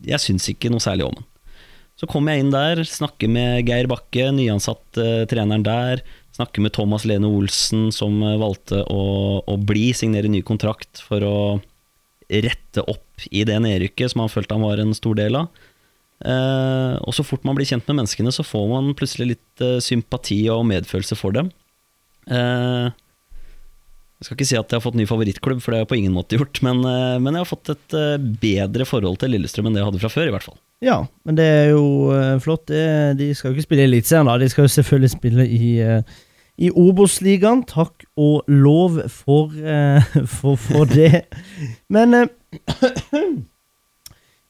jeg 0.05 0.21
syns 0.23 0.47
ikke 0.51 0.71
noe 0.73 0.83
særlig 0.83 1.07
om 1.07 1.17
den. 1.17 1.27
Så 1.97 2.05
kommer 2.09 2.35
jeg 2.35 2.45
inn 2.45 2.53
der, 2.53 2.83
snakker 2.85 3.29
med 3.31 3.65
Geir 3.65 3.89
Bakke, 3.89 4.29
nyansatt 4.35 4.99
uh, 5.01 5.23
treneren 5.29 5.65
der. 5.65 6.03
Snakker 6.37 6.61
med 6.61 6.75
Thomas 6.75 7.07
Lene 7.09 7.29
Olsen, 7.29 7.87
som 7.95 8.19
uh, 8.21 8.35
valgte 8.37 8.83
å, 8.85 9.05
å 9.41 9.55
bli, 9.57 9.89
signere 9.97 10.29
ny 10.29 10.43
kontrakt 10.45 11.01
for 11.01 11.25
å 11.25 11.37
rette 12.29 12.83
opp 12.85 13.25
i 13.31 13.41
det 13.47 13.55
nedrykket 13.63 14.11
som 14.13 14.21
han 14.21 14.29
følte 14.29 14.53
han 14.53 14.67
var 14.67 14.83
en 14.83 14.93
stor 14.93 15.17
del 15.17 15.39
av. 15.39 15.49
Uh, 16.21 16.97
og 17.01 17.13
så 17.17 17.25
fort 17.25 17.45
man 17.47 17.57
blir 17.57 17.65
kjent 17.69 17.87
med 17.89 18.03
menneskene, 18.03 18.33
så 18.33 18.45
får 18.45 18.69
man 18.69 18.93
plutselig 18.97 19.33
litt 19.33 19.65
sympati 19.81 20.43
og 20.53 20.67
medfølelse 20.69 21.17
for 21.17 21.33
dem. 21.33 21.49
Eh, 22.27 22.87
jeg 24.17 24.25
skal 24.25 24.33
ikke 24.37 24.47
si 24.49 24.57
at 24.57 24.71
jeg 24.71 24.79
har 24.79 24.81
fått 24.81 24.95
ny 24.97 25.05
favorittklubb, 25.05 25.59
for 25.61 25.69
det 25.69 25.77
har 25.77 25.83
jeg 25.83 25.91
på 25.91 25.97
ingen 25.99 26.15
måte 26.15 26.39
gjort, 26.39 26.57
men, 26.65 26.79
eh, 26.89 27.17
men 27.21 27.35
jeg 27.35 27.43
har 27.43 27.49
fått 27.51 27.69
et 27.69 27.97
eh, 27.97 28.15
bedre 28.41 28.87
forhold 28.89 29.19
til 29.21 29.29
Lillestrøm 29.35 29.69
enn 29.69 29.77
det 29.77 29.83
jeg 29.83 29.89
hadde 29.91 30.01
fra 30.01 30.09
før, 30.09 30.31
i 30.31 30.33
hvert 30.33 30.47
fall. 30.47 30.57
Ja, 30.81 30.95
men 31.25 31.37
det 31.37 31.45
er 31.45 31.69
jo 31.75 31.83
eh, 32.15 32.39
flott. 32.41 32.65
De 32.65 33.27
skal 33.37 33.51
jo 33.51 33.57
ikke 33.57 33.67
spille 33.67 33.85
i 33.85 33.89
Eliteserien, 33.91 34.25
da. 34.29 34.39
De 34.41 34.49
skal 34.49 34.65
jo 34.65 34.73
selvfølgelig 34.73 35.13
spille 35.13 35.45
i, 35.45 35.69
i 36.57 36.73
Obos-ligaen. 36.73 37.61
Takk 37.69 38.07
og 38.17 38.49
lov 38.49 39.03
for, 39.13 39.53
for, 40.39 40.57
for 40.65 40.89
det. 40.89 41.27
Men 41.93 42.23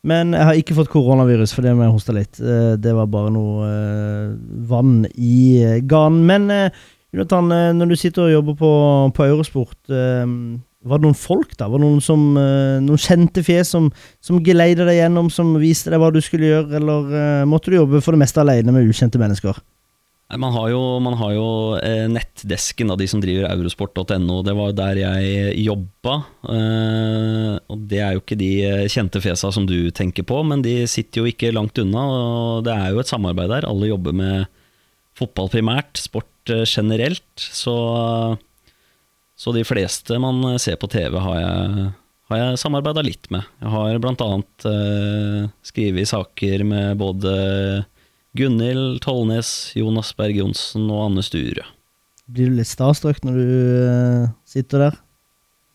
Men 0.08 0.30
jeg 0.32 0.46
har 0.48 0.56
ikke 0.56 0.76
fått 0.78 0.92
koronavirus, 0.94 1.52
for 1.52 1.66
det 1.66 1.74
må 1.76 1.84
jeg 1.84 1.92
hoste 1.92 2.14
litt. 2.16 2.38
Det 2.40 2.92
var 2.96 3.10
bare 3.12 3.32
noe 3.34 3.66
vann 4.70 5.02
i 5.20 5.82
ganen. 5.84 6.22
Men 6.30 6.70
Jonathan, 7.16 7.52
eh, 7.56 7.74
når 7.76 7.92
du 7.92 8.00
sitter 8.00 8.26
og 8.26 8.34
jobber 8.34 8.58
på, 8.60 8.72
på 9.16 9.28
Eurosport, 9.30 9.78
eh, 9.88 10.26
var 10.88 11.00
det 11.00 11.08
noen 11.08 11.18
folk 11.18 11.56
da? 11.60 11.70
Var 11.72 11.80
det 11.80 11.86
noen, 11.86 12.04
som, 12.04 12.28
eh, 12.40 12.84
noen 12.84 13.00
kjente 13.00 13.44
fjes 13.46 13.72
som, 13.76 13.88
som 14.24 14.44
geleida 14.44 14.88
deg 14.88 15.00
gjennom, 15.00 15.32
som 15.32 15.56
viste 15.62 15.92
deg 15.94 16.04
hva 16.04 16.12
du 16.14 16.20
skulle 16.24 16.52
gjøre, 16.52 16.82
eller 16.82 17.48
måtte 17.48 17.72
du 17.72 17.80
jobbe 17.80 18.04
for 18.04 18.16
det 18.16 18.24
meste 18.26 18.44
alene 18.44 18.76
med 18.76 18.92
ukjente 18.92 19.20
mennesker? 19.22 19.60
Man 20.36 20.52
har 20.52 20.66
jo, 20.74 20.80
man 21.00 21.14
har 21.16 21.30
jo 21.32 21.50
nettdesken 22.12 22.90
av 22.92 22.98
de 23.00 23.06
som 23.08 23.22
driver 23.24 23.46
eurosport.no. 23.48 24.42
Det 24.44 24.56
var 24.58 24.74
der 24.76 25.00
jeg 25.00 25.54
jobba. 25.64 26.18
Og 26.44 27.86
det 27.88 28.02
er 28.04 28.18
jo 28.18 28.20
ikke 28.20 28.36
de 28.36 28.50
kjente 28.92 29.22
fjesa 29.24 29.54
som 29.56 29.64
du 29.64 29.88
tenker 29.96 30.28
på, 30.28 30.42
men 30.44 30.66
de 30.66 30.82
sitter 30.84 31.24
jo 31.24 31.32
ikke 31.32 31.54
langt 31.56 31.80
unna. 31.80 32.04
Og 32.12 32.68
det 32.68 32.76
er 32.76 32.92
jo 32.92 33.00
et 33.00 33.08
samarbeid 33.08 33.54
der. 33.56 33.70
Alle 33.72 33.88
jobber 33.88 34.20
med 34.20 34.52
fotball 35.18 35.50
primært, 35.54 35.98
sport 36.02 36.52
eh, 36.54 36.64
generelt. 36.70 37.26
Så, 37.38 37.74
så 39.38 39.54
de 39.56 39.64
fleste 39.68 40.18
man 40.22 40.44
ser 40.62 40.78
på 40.82 40.90
TV, 40.92 41.18
har 41.22 41.40
jeg, 41.42 41.88
har 42.32 42.42
jeg 42.44 42.62
samarbeida 42.64 43.04
litt 43.06 43.30
med. 43.34 43.46
Jeg 43.64 43.74
har 43.74 44.00
bl.a. 44.04 44.30
Eh, 44.72 45.48
skrevet 45.66 46.10
saker 46.14 46.66
med 46.68 46.98
både 47.02 47.36
Gunhild 48.38 49.00
Tollnes, 49.06 49.72
Jonas 49.78 50.12
Berg 50.18 50.38
Johnsen 50.42 50.90
og 50.94 51.08
Anne 51.08 51.24
Sture. 51.26 51.66
Blir 52.28 52.52
du 52.52 52.58
litt 52.60 52.68
starstruck 52.70 53.22
når 53.24 53.38
du 53.40 53.48
eh, 53.88 54.26
sitter 54.46 54.88
der? 54.90 54.98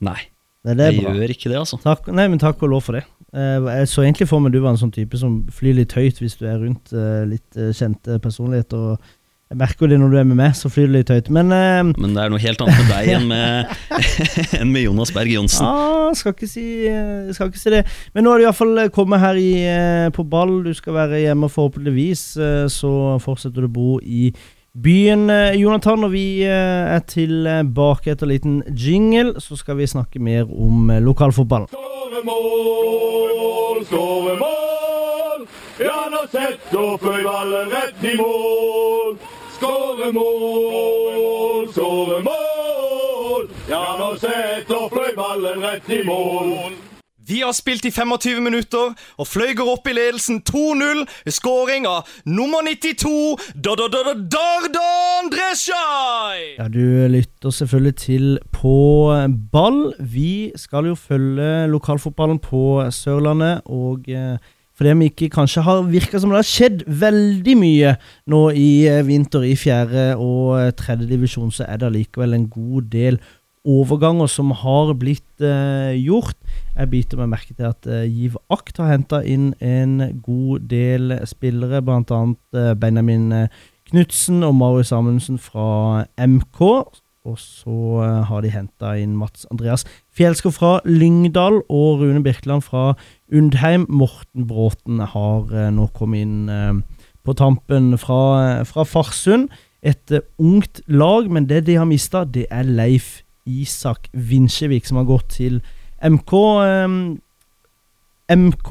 Nei, 0.04 0.18
Det, 0.66 0.74
det 0.78 0.90
jeg 0.92 1.00
bra. 1.02 1.14
gjør 1.16 1.32
ikke 1.34 1.50
det, 1.50 1.58
altså. 1.62 1.78
Takk, 1.82 2.10
nei, 2.14 2.26
men 2.30 2.38
takk 2.42 2.60
og 2.66 2.74
lov 2.74 2.84
for 2.86 2.98
det. 2.98 3.06
Eh, 3.32 3.64
jeg 3.78 3.88
så 3.88 4.04
egentlig 4.04 4.28
for 4.28 4.42
meg 4.44 4.52
du 4.52 4.60
var 4.60 4.74
en 4.74 4.80
sånn 4.82 4.92
type 4.94 5.16
som 5.18 5.40
flyr 5.54 5.78
litt 5.80 5.94
høyt 5.96 6.18
hvis 6.20 6.36
du 6.38 6.44
er 6.50 6.58
rundt 6.60 6.92
eh, 6.92 7.22
litt 7.30 7.56
eh, 7.56 7.70
kjente 7.74 8.18
personligheter. 8.22 8.92
og 8.92 9.10
Jeg 9.52 9.58
merker 9.60 9.84
jo 9.84 9.88
det 9.92 9.98
når 10.00 10.12
du 10.14 10.16
er 10.16 10.24
med 10.30 10.38
meg, 10.38 10.54
så 10.56 10.70
flyr 10.72 10.86
du 10.88 10.94
litt 10.96 11.10
høyt. 11.12 11.26
Men 11.36 11.52
uh, 11.52 11.82
Men 12.00 12.14
det 12.16 12.22
er 12.24 12.30
noe 12.32 12.40
helt 12.40 12.62
annet 12.64 12.78
med 12.80 12.88
deg 12.88 13.10
enn 13.18 13.26
med, 13.28 13.74
enn 14.62 14.70
med 14.72 14.86
Jonas 14.86 15.12
Berg 15.12 15.28
Johnsen. 15.34 15.66
ah, 15.68 16.08
skal, 16.16 16.32
ikke 16.32 16.48
si, 16.48 16.64
eh, 16.88 17.28
skal 17.36 17.50
ikke 17.52 17.60
si 17.60 17.72
det. 17.74 17.82
Men 18.14 18.24
nå 18.24 18.32
har 18.32 18.40
du 18.40 18.46
iallfall 18.46 18.80
kommet 18.96 19.20
her 19.20 19.36
i, 19.36 19.50
eh, 19.68 20.08
på 20.16 20.24
ball. 20.24 20.62
Du 20.64 20.72
skal 20.78 20.96
være 20.96 21.20
hjemme 21.26 21.50
forhåpentligvis. 21.52 22.24
eh, 22.40 22.64
Så 22.72 22.94
fortsetter 23.20 23.60
du 23.60 23.68
å 23.68 23.72
bo 23.76 23.98
i 24.00 24.32
byen, 24.72 25.28
eh, 25.28 25.52
Jonathan. 25.60 26.04
Og 26.08 26.12
vi 26.16 26.24
eh, 26.48 26.96
er 26.96 27.04
tilbake 27.12 28.14
etter 28.14 28.24
en 28.24 28.32
liten 28.32 28.56
jingle. 28.72 29.36
Så 29.40 29.60
skal 29.60 29.76
vi 29.76 29.84
snakke 29.92 30.16
mer 30.20 30.48
om 30.48 30.88
eh, 30.96 31.00
lokalfotballen. 31.04 31.68
Skåremål, 32.62 33.84
skåremål! 33.90 35.46
Ja, 35.82 35.98
nå 36.12 36.20
setter 36.32 36.96
Føyballen 37.02 37.70
rett 37.72 38.04
i 38.06 38.16
mål. 38.20 39.16
Skåremål, 39.62 41.68
skåremål! 41.72 43.44
Ja, 43.70 43.82
nå 43.94 44.08
setter 44.18 44.88
fløy 44.90 45.12
ballen 45.14 45.60
rett 45.62 45.86
i 45.86 46.00
mål. 46.02 46.72
Vi 47.28 47.36
har 47.44 47.52
spilt 47.54 47.84
i 47.86 47.92
25 47.94 48.40
minutter, 48.42 48.90
og 49.22 49.28
Fløy 49.30 49.52
går 49.54 49.68
opp 49.70 49.86
i 49.86 49.94
ledelsen 49.94 50.40
2-0 50.48 51.04
ved 51.28 51.36
skåring 51.36 51.86
av 51.86 52.10
nummer 52.26 52.66
92, 52.66 53.12
Da-da-da-da-Dardan 53.54 55.30
Dreshaj! 55.30 56.42
Ja, 56.56 56.66
du 56.66 57.06
lytter 57.14 57.54
selvfølgelig 57.54 57.94
til 58.02 58.26
På 58.50 58.74
ball. 59.52 59.92
Vi 60.00 60.50
skal 60.58 60.90
jo 60.90 60.98
følge 60.98 61.68
lokalfotballen 61.70 62.42
på 62.42 62.82
Sørlandet, 62.90 63.62
og 63.70 64.10
eh, 64.10 64.42
fordi 64.78 64.94
vi 64.98 65.10
ikke 65.10 65.30
kanskje 65.34 65.64
har 65.66 65.84
virka 65.90 66.20
som 66.20 66.32
det 66.32 66.40
har 66.40 66.48
skjedd 66.48 66.82
veldig 67.02 67.54
mye 67.60 67.94
nå 68.32 68.42
i 68.56 68.70
eh, 68.90 69.04
vinter 69.06 69.44
i 69.46 69.54
fjerde 69.58 70.12
og 70.16 70.56
eh, 70.60 70.72
tredje 70.78 71.10
divisjon, 71.10 71.52
så 71.52 71.66
er 71.68 71.80
det 71.80 71.90
allikevel 71.90 72.36
en 72.36 72.48
god 72.50 72.90
del 72.92 73.20
overganger 73.68 74.30
som 74.30 74.50
har 74.58 74.94
blitt 74.98 75.44
eh, 75.44 75.94
gjort. 76.00 76.38
Jeg 76.74 76.90
biter 76.90 77.20
meg 77.20 77.30
merke 77.34 77.54
til 77.54 77.68
at 77.68 77.86
eh, 77.86 78.08
Giv 78.10 78.38
Akt 78.52 78.80
har 78.82 78.90
henta 78.90 79.22
inn 79.22 79.52
en 79.62 80.00
god 80.24 80.66
del 80.72 81.14
spillere, 81.28 81.82
bl.a. 81.84 82.22
Eh, 82.56 82.72
Benjamin 82.80 83.30
eh, 83.36 83.62
Knutsen 83.92 84.42
og 84.46 84.56
Marius 84.56 84.92
Amundsen 84.96 85.38
fra 85.42 86.06
MK. 86.16 86.62
Og 87.22 87.36
så 87.38 88.02
eh, 88.02 88.22
har 88.26 88.42
de 88.42 88.50
henta 88.50 88.96
inn 88.98 89.14
Mats 89.14 89.44
Andreas 89.54 89.84
Fjelskov 90.10 90.56
fra 90.56 90.72
Lyngdal 90.82 91.60
og 91.70 92.00
Rune 92.00 92.22
Birkeland 92.22 92.64
fra 92.66 92.96
Undheim. 93.30 93.86
Morten 93.88 94.48
Bråten 94.50 94.98
har 94.98 95.52
eh, 95.54 95.68
nå 95.70 95.86
kommet 95.94 96.26
inn 96.26 96.50
eh, 96.50 96.80
på 97.22 97.34
tampen 97.38 97.94
fra, 98.02 98.64
fra 98.66 98.82
Farsund. 98.82 99.52
Et 99.86 100.16
ungt 100.38 100.80
lag, 100.90 101.30
men 101.30 101.46
det 101.46 101.64
de 101.68 101.78
har 101.78 101.86
mista, 101.86 102.24
det 102.26 102.48
er 102.50 102.66
Leif 102.66 103.22
Isak 103.46 104.08
Vinsjevik, 104.12 104.86
som 104.86 104.98
har 104.98 105.06
gått 105.06 105.30
til 105.38 105.60
MK. 106.02 106.34
MK, 108.30 108.70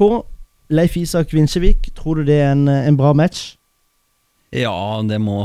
Leif 0.72 0.96
Isak 1.00 1.32
Vinsjevik, 1.32 1.88
tror 1.96 2.20
du 2.20 2.28
det 2.28 2.40
er 2.40 2.52
en, 2.52 2.68
en 2.68 3.00
bra 3.00 3.12
match? 3.16 3.54
Ja, 4.52 5.00
det 5.08 5.16
må, 5.22 5.42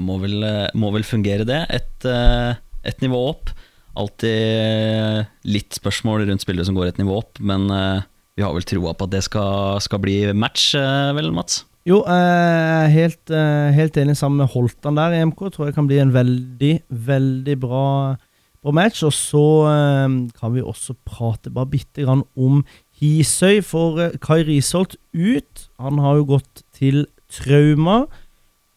må, 0.00 0.16
vel, 0.22 0.46
må 0.78 0.92
vel 0.94 1.04
fungere, 1.04 1.44
det. 1.48 1.60
Et, 1.68 2.06
eh, 2.08 2.54
et 2.88 3.04
nivå 3.04 3.20
opp. 3.34 3.52
Alltid 3.92 5.28
litt 5.44 5.76
spørsmål 5.76 6.24
rundt 6.30 6.44
spillere 6.44 6.64
som 6.64 6.78
går 6.78 6.94
et 6.94 7.02
nivå 7.02 7.18
opp, 7.20 7.42
men 7.44 7.68
eh, 7.68 8.06
vi 8.38 8.44
har 8.46 8.54
vel 8.56 8.64
troa 8.64 8.94
på 8.96 9.08
at 9.08 9.12
det 9.12 9.20
skal, 9.26 9.76
skal 9.84 10.00
bli 10.00 10.16
match, 10.32 10.72
eh, 10.78 11.12
vel, 11.16 11.28
Mats? 11.36 11.66
Jo, 11.84 12.04
er 12.06 12.86
helt, 12.94 13.30
eh, 13.34 13.72
helt 13.74 13.96
enig 13.98 14.14
sammen 14.16 14.38
med 14.38 14.52
Holtan 14.54 14.96
der 14.96 15.16
i 15.16 15.24
MK. 15.26 15.50
Tror 15.50 15.66
jeg 15.66 15.74
kan 15.74 15.88
bli 15.90 15.98
en 15.98 16.14
veldig, 16.14 16.74
veldig 16.88 17.56
bra, 17.60 18.16
bra 18.62 18.72
match. 18.72 19.02
Og 19.02 19.12
så 19.12 19.46
eh, 19.68 20.08
kan 20.38 20.54
vi 20.54 20.62
også 20.62 20.94
prate 21.04 21.50
bare 21.50 21.72
bitte 21.74 22.06
grann 22.06 22.22
om 22.38 22.62
Hisøy, 23.00 23.60
for 23.66 23.98
eh, 23.98 24.16
Kai 24.22 24.44
Risholt 24.46 24.96
ut. 25.12 25.66
Han 25.82 25.98
har 25.98 26.20
jo 26.20 26.30
gått 26.36 26.62
til 26.72 27.04
Trauma, 27.32 28.06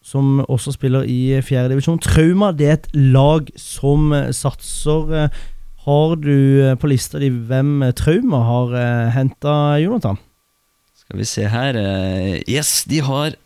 som 0.06 0.38
også 0.46 0.76
spiller 0.76 1.06
i 1.10 1.40
fjerde 1.42 1.72
divisjon. 1.74 1.98
Trauma 2.02 2.52
det 2.54 2.68
er 2.68 2.76
et 2.78 2.88
lag 2.94 3.48
som 3.58 4.12
eh, 4.14 4.30
satser. 4.36 5.10
eh, 5.10 5.40
Har 5.86 6.14
du 6.22 6.62
eh, 6.62 6.76
på 6.78 6.90
lista 6.90 7.18
di 7.22 7.30
hvem 7.30 7.80
Trauma 7.98 8.42
har 8.46 8.76
henta, 9.16 9.78
Jonathan? 9.82 10.18
Skal 11.06 11.20
vi 11.22 11.26
se 11.26 11.46
her. 11.50 11.76
Yes, 12.50 12.84
de 12.90 12.98
har 13.06 13.36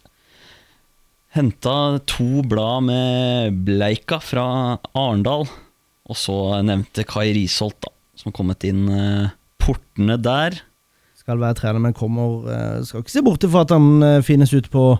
henta 1.36 2.00
to 2.08 2.40
blad 2.48 2.86
med 2.88 3.58
Bleika 3.66 4.16
fra 4.24 4.78
Arendal. 4.96 5.44
Og 6.10 6.16
så 6.18 6.36
nevnte 6.66 7.04
Kai 7.06 7.28
Risholt, 7.36 7.76
da, 7.84 7.92
som 8.16 8.30
har 8.30 8.36
kommet 8.38 8.64
inn 8.66 8.88
portene 9.60 10.16
der. 10.16 10.56
skal 11.20 11.38
være 11.38 11.60
trener, 11.60 11.84
men 11.84 11.92
kommer 11.94 12.48
Skal 12.82 13.04
ikke 13.04 13.12
se 13.12 13.22
bort 13.22 13.44
fra 13.52 13.66
at 13.68 13.76
han 13.76 14.24
finnes 14.26 14.56
ute 14.56 14.72
på 14.72 14.96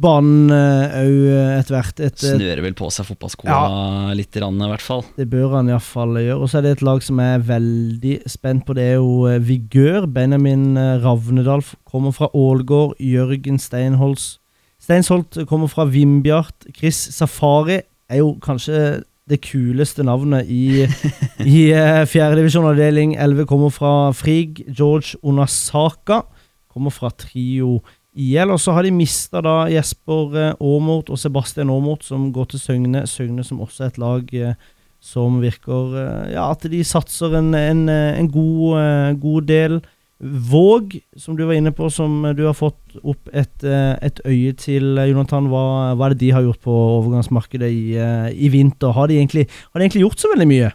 banen 0.00 0.50
òg 0.50 1.16
etter 1.58 1.76
hvert. 1.76 2.00
Et, 2.02 2.18
Snører 2.18 2.62
vel 2.64 2.76
på 2.78 2.88
seg 2.90 3.06
fotballskoa 3.10 4.14
litt, 4.16 4.32
grann, 4.34 4.58
i 4.58 4.70
hvert 4.72 4.84
fall. 4.84 5.04
det 5.18 5.28
bør 5.30 5.58
han 5.58 5.70
iallfall 5.70 6.16
gjøre. 6.18 6.40
Og 6.40 6.50
så 6.50 6.58
er 6.58 6.66
det 6.66 6.76
et 6.78 6.84
lag 6.86 7.02
som 7.04 7.20
er 7.22 7.44
veldig 7.46 8.16
spent 8.30 8.66
på. 8.66 8.76
Det 8.78 8.88
er 8.94 9.00
jo 9.00 9.28
eh, 9.30 9.40
Vigør. 9.42 10.08
Benjamin 10.10 10.76
eh, 10.80 10.98
Ravnedal 11.04 11.64
kommer 11.88 12.14
fra 12.16 12.30
Ålgård. 12.34 12.96
Jørgen 13.02 13.60
Steinholz 13.62 14.36
Steinsholt 14.82 15.36
kommer 15.46 15.70
fra 15.70 15.84
Vindbjart. 15.86 16.66
Chris 16.74 16.98
Safari 17.14 17.84
er 18.10 18.18
jo 18.18 18.32
kanskje 18.42 19.02
det 19.30 19.38
kuleste 19.44 20.02
navnet 20.02 20.48
i, 20.50 20.82
i 21.56 21.68
eh, 21.70 22.02
fjerdedivisjon 22.10 22.66
avdeling 22.72 23.14
11. 23.14 23.46
Kommer 23.46 23.70
fra 23.70 23.92
Frigg. 24.16 24.64
George 24.66 25.20
Onasaka 25.22 26.24
kommer 26.72 26.90
fra 26.90 27.12
Trio 27.14 27.78
IL. 28.14 28.52
Og 28.52 28.60
så 28.60 28.74
har 28.76 28.86
de 28.86 28.92
mista 28.94 29.42
da 29.44 29.64
Jesper 29.72 30.36
eh, 30.36 30.52
Aamodt 30.60 31.10
og 31.12 31.20
Sebastian 31.20 31.72
Aamodt, 31.72 32.04
som 32.06 32.30
går 32.34 32.52
til 32.52 32.62
Søgne. 32.62 33.06
Søgne 33.08 33.44
som 33.46 33.62
også 33.64 33.86
er 33.86 33.92
et 33.92 34.02
lag 34.02 34.36
eh, 34.36 34.54
som 35.02 35.40
virker 35.42 35.96
eh, 35.98 36.34
Ja, 36.36 36.50
at 36.52 36.66
de 36.68 36.84
satser 36.86 37.38
en, 37.38 37.54
en, 37.58 37.88
en 37.88 38.30
god, 38.30 39.18
god 39.22 39.48
del. 39.48 39.80
Våg, 40.22 41.00
som 41.18 41.34
du 41.34 41.42
var 41.48 41.56
inne 41.58 41.72
på, 41.74 41.88
som 41.90 42.20
du 42.38 42.44
har 42.46 42.54
fått 42.54 43.00
opp 43.02 43.32
et, 43.34 43.64
et 43.66 44.20
øye 44.22 44.52
til, 44.54 44.94
Jonathan. 45.10 45.48
Hva, 45.50 45.64
hva 45.98 46.06
er 46.06 46.14
det 46.14 46.20
de 46.20 46.28
har 46.36 46.44
gjort 46.46 46.62
på 46.62 46.76
overgangsmarkedet 47.00 47.72
i, 47.74 47.96
i 48.30 48.52
vinter? 48.52 48.94
Har 48.94 49.10
de, 49.10 49.16
egentlig, 49.18 49.48
har 49.72 49.82
de 49.82 49.88
egentlig 49.88 50.04
gjort 50.04 50.22
så 50.22 50.30
veldig 50.30 50.46
mye? 50.46 50.68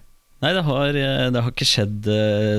Nei, 0.43 0.51
det 0.53 0.65
har, 0.67 0.99
det 1.31 1.45
har 1.45 1.55
ikke 1.55 1.69
skjedd 1.69 2.11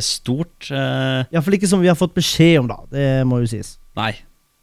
stort. 0.02 0.70
Iallfall 0.72 1.58
ikke 1.60 1.68
som 1.70 1.84
vi 1.84 1.92
har 1.92 1.98
fått 1.98 2.16
beskjed 2.16 2.62
om, 2.62 2.72
da. 2.72 2.80
Det 2.88 3.06
må 3.28 3.42
jo 3.44 3.52
sies. 3.52 3.76
Nei, 4.00 4.14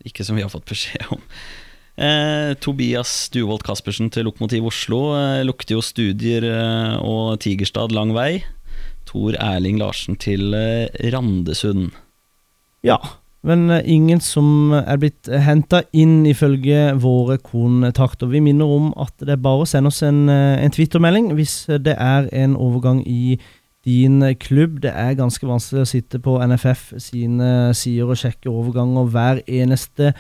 ikke 0.06 0.26
som 0.26 0.38
vi 0.38 0.46
har 0.46 0.52
fått 0.54 0.68
beskjed 0.70 1.14
om. 1.16 1.24
Eh, 1.96 2.52
Tobias 2.60 3.30
Duvold 3.32 3.64
Caspersen 3.64 4.10
til 4.12 4.28
Lokomotiv 4.28 4.66
Oslo 4.68 5.14
eh, 5.16 5.44
lukter 5.48 5.78
jo 5.78 5.84
studier 5.86 6.44
eh, 6.44 6.96
og 7.00 7.40
Tigerstad 7.44 7.96
lang 7.96 8.12
vei. 8.16 8.44
Tor 9.08 9.38
Erling 9.40 9.80
Larsen 9.80 10.18
til 10.20 10.52
eh, 10.58 10.92
Randesund. 11.14 11.94
Ja, 12.84 13.00
men 13.46 13.70
eh, 13.70 13.86
ingen 13.86 14.20
som 14.24 14.74
er 14.76 15.00
blitt 15.00 15.30
henta 15.30 15.84
inn 15.96 16.24
ifølge 16.28 16.96
våre 17.02 17.38
kontakter. 17.40 18.32
Vi 18.34 18.42
minner 18.44 18.70
om 18.78 18.92
at 19.00 19.14
det 19.22 19.38
er 19.38 19.46
bare 19.46 19.64
å 19.64 19.70
sende 19.70 19.94
oss 19.94 20.02
en, 20.06 20.26
eh, 20.32 20.58
en 20.66 20.74
Twitter-melding 20.74 21.32
hvis 21.38 21.62
det 21.86 21.96
er 21.96 22.28
en 22.34 22.58
overgang 22.58 23.04
i 23.08 23.38
din 23.86 24.24
klubb. 24.42 24.82
Det 24.84 24.92
er 24.92 25.18
ganske 25.18 25.48
vanskelig 25.48 25.86
å 25.86 25.90
sitte 25.90 26.20
på 26.24 26.40
NFF 26.42 26.96
sine 27.02 27.52
sider 27.78 28.12
og 28.12 28.20
sjekke 28.20 28.52
overganger 28.52 29.12
hver 29.14 29.44
eneste 29.46 30.14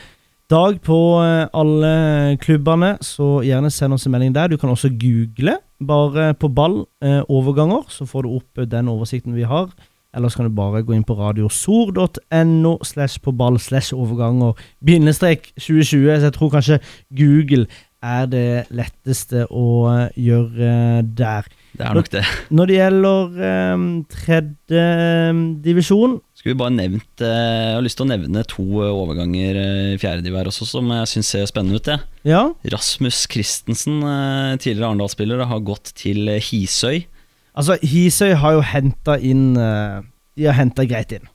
dag 0.52 0.78
på 0.86 1.00
eh, 1.24 1.48
alle 1.58 2.38
klubbene, 2.42 2.96
så 3.02 3.40
gjerne 3.46 3.72
send 3.74 3.96
oss 3.96 4.06
en 4.06 4.14
melding 4.14 4.36
der. 4.36 4.52
Du 4.52 4.60
kan 4.62 4.70
også 4.70 4.94
google 4.94 5.58
bare 5.82 6.34
på 6.38 6.50
ball 6.54 6.84
eh, 7.04 7.22
overganger, 7.30 7.88
så 7.90 8.06
får 8.06 8.26
du 8.26 8.36
opp 8.38 8.66
den 8.70 8.92
oversikten 8.92 9.36
vi 9.36 9.48
har. 9.50 9.72
Ellers 10.16 10.38
kan 10.38 10.48
du 10.48 10.54
bare 10.56 10.84
gå 10.86 10.94
inn 10.96 11.04
på 11.04 11.18
radiosor.no 11.18 12.78
slash 12.88 13.20
på 13.24 13.34
ball 13.36 13.60
slash 13.60 13.92
overganger 13.96 14.56
bindestrek 14.86 15.50
2020. 15.58 16.06
Så 16.22 16.30
jeg 16.30 16.36
tror 16.38 16.54
kanskje 16.54 16.80
Google 17.12 17.66
er 18.06 18.30
det 18.32 18.48
letteste 18.70 19.48
å 19.50 19.68
eh, 19.92 20.08
gjøre 20.30 21.04
der. 21.18 21.50
Det 21.76 21.84
er 21.84 21.98
nok 21.98 22.10
det. 22.14 22.22
Når 22.56 22.70
det 22.70 22.78
gjelder 22.78 23.36
um, 23.76 23.88
tredje 24.12 24.84
eh, 24.86 25.42
divisjon 25.66 26.16
Skulle 26.38 26.54
vi 26.54 26.60
bare 26.62 26.76
nevnt 26.76 27.24
uh, 27.24 27.28
Jeg 27.28 27.76
har 27.76 27.84
lyst 27.86 28.00
til 28.00 28.06
å 28.06 28.12
nevne 28.14 28.44
to 28.48 28.66
eh, 28.86 28.94
overganger 28.94 29.60
eh, 29.60 29.90
i 29.96 30.00
fjerde 30.00 30.24
divisjon 30.24 30.52
også, 30.54 30.68
som 30.70 30.94
jeg 30.94 31.12
syns 31.12 31.32
ser 31.36 31.50
spennende 31.50 31.82
ut. 31.82 31.90
jeg. 31.92 32.06
Ja, 32.32 32.44
Rasmus 32.72 33.26
Christensen, 33.32 34.00
uh, 34.06 34.56
tidligere 34.62 34.92
Arendal-spiller, 34.92 35.44
har 35.50 35.64
gått 35.68 35.92
til 36.00 36.32
Hisøy. 36.40 37.06
altså 37.54 37.78
Hisøy 37.84 38.36
har 38.40 38.56
jo 38.56 38.66
henta 38.66 39.18
inn 39.20 39.56
De 39.56 40.48
har 40.48 40.56
henta 40.58 40.86
greit 40.88 41.12
inn. 41.18 41.28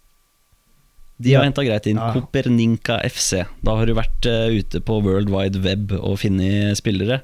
De 1.21 1.35
har 1.37 1.45
henta 1.45 1.67
greit 1.67 1.85
inn 1.91 2.01
Ja. 2.01 2.15
Koperninka 2.17 2.97
FC. 3.05 3.45
Da 3.61 3.77
har 3.77 3.87
du 3.87 3.93
vært 3.99 4.25
ute 4.25 4.81
på 4.81 5.03
World 5.05 5.29
Wide 5.29 5.61
Web 5.61 5.93
og 5.99 6.17
funnet 6.23 6.81
spillere. 6.81 7.21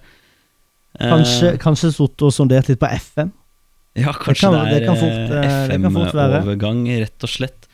Eh, 0.99 1.11
Kanskje, 1.13 1.55
kanskje 1.61 1.91
sittet 1.93 2.23
og 2.29 2.33
sondert 2.33 2.69
litt 2.71 2.81
på 2.81 2.89
FM. 2.97 3.33
Ja, 3.97 4.13
kanskje 4.13 4.41
kan- 4.51 4.69
det, 4.69 4.83
er 4.83 4.87
kan 4.87 4.97
fort, 4.97 5.11
eh, 5.11 5.29
det 5.29 5.81
være. 6.15 6.41
FM-overgang, 6.43 6.83
rett 7.01 7.23
og 7.25 7.33
slett. 7.33 7.67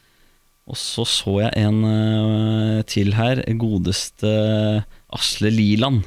Og 0.71 0.77
så 0.79 1.03
så 1.05 1.41
jeg 1.43 1.53
en 1.59 1.81
uh, 1.85 2.83
til 2.87 3.13
her. 3.19 3.43
Godeste 3.59 4.85
Asle 5.13 5.51
Liland 5.51 6.05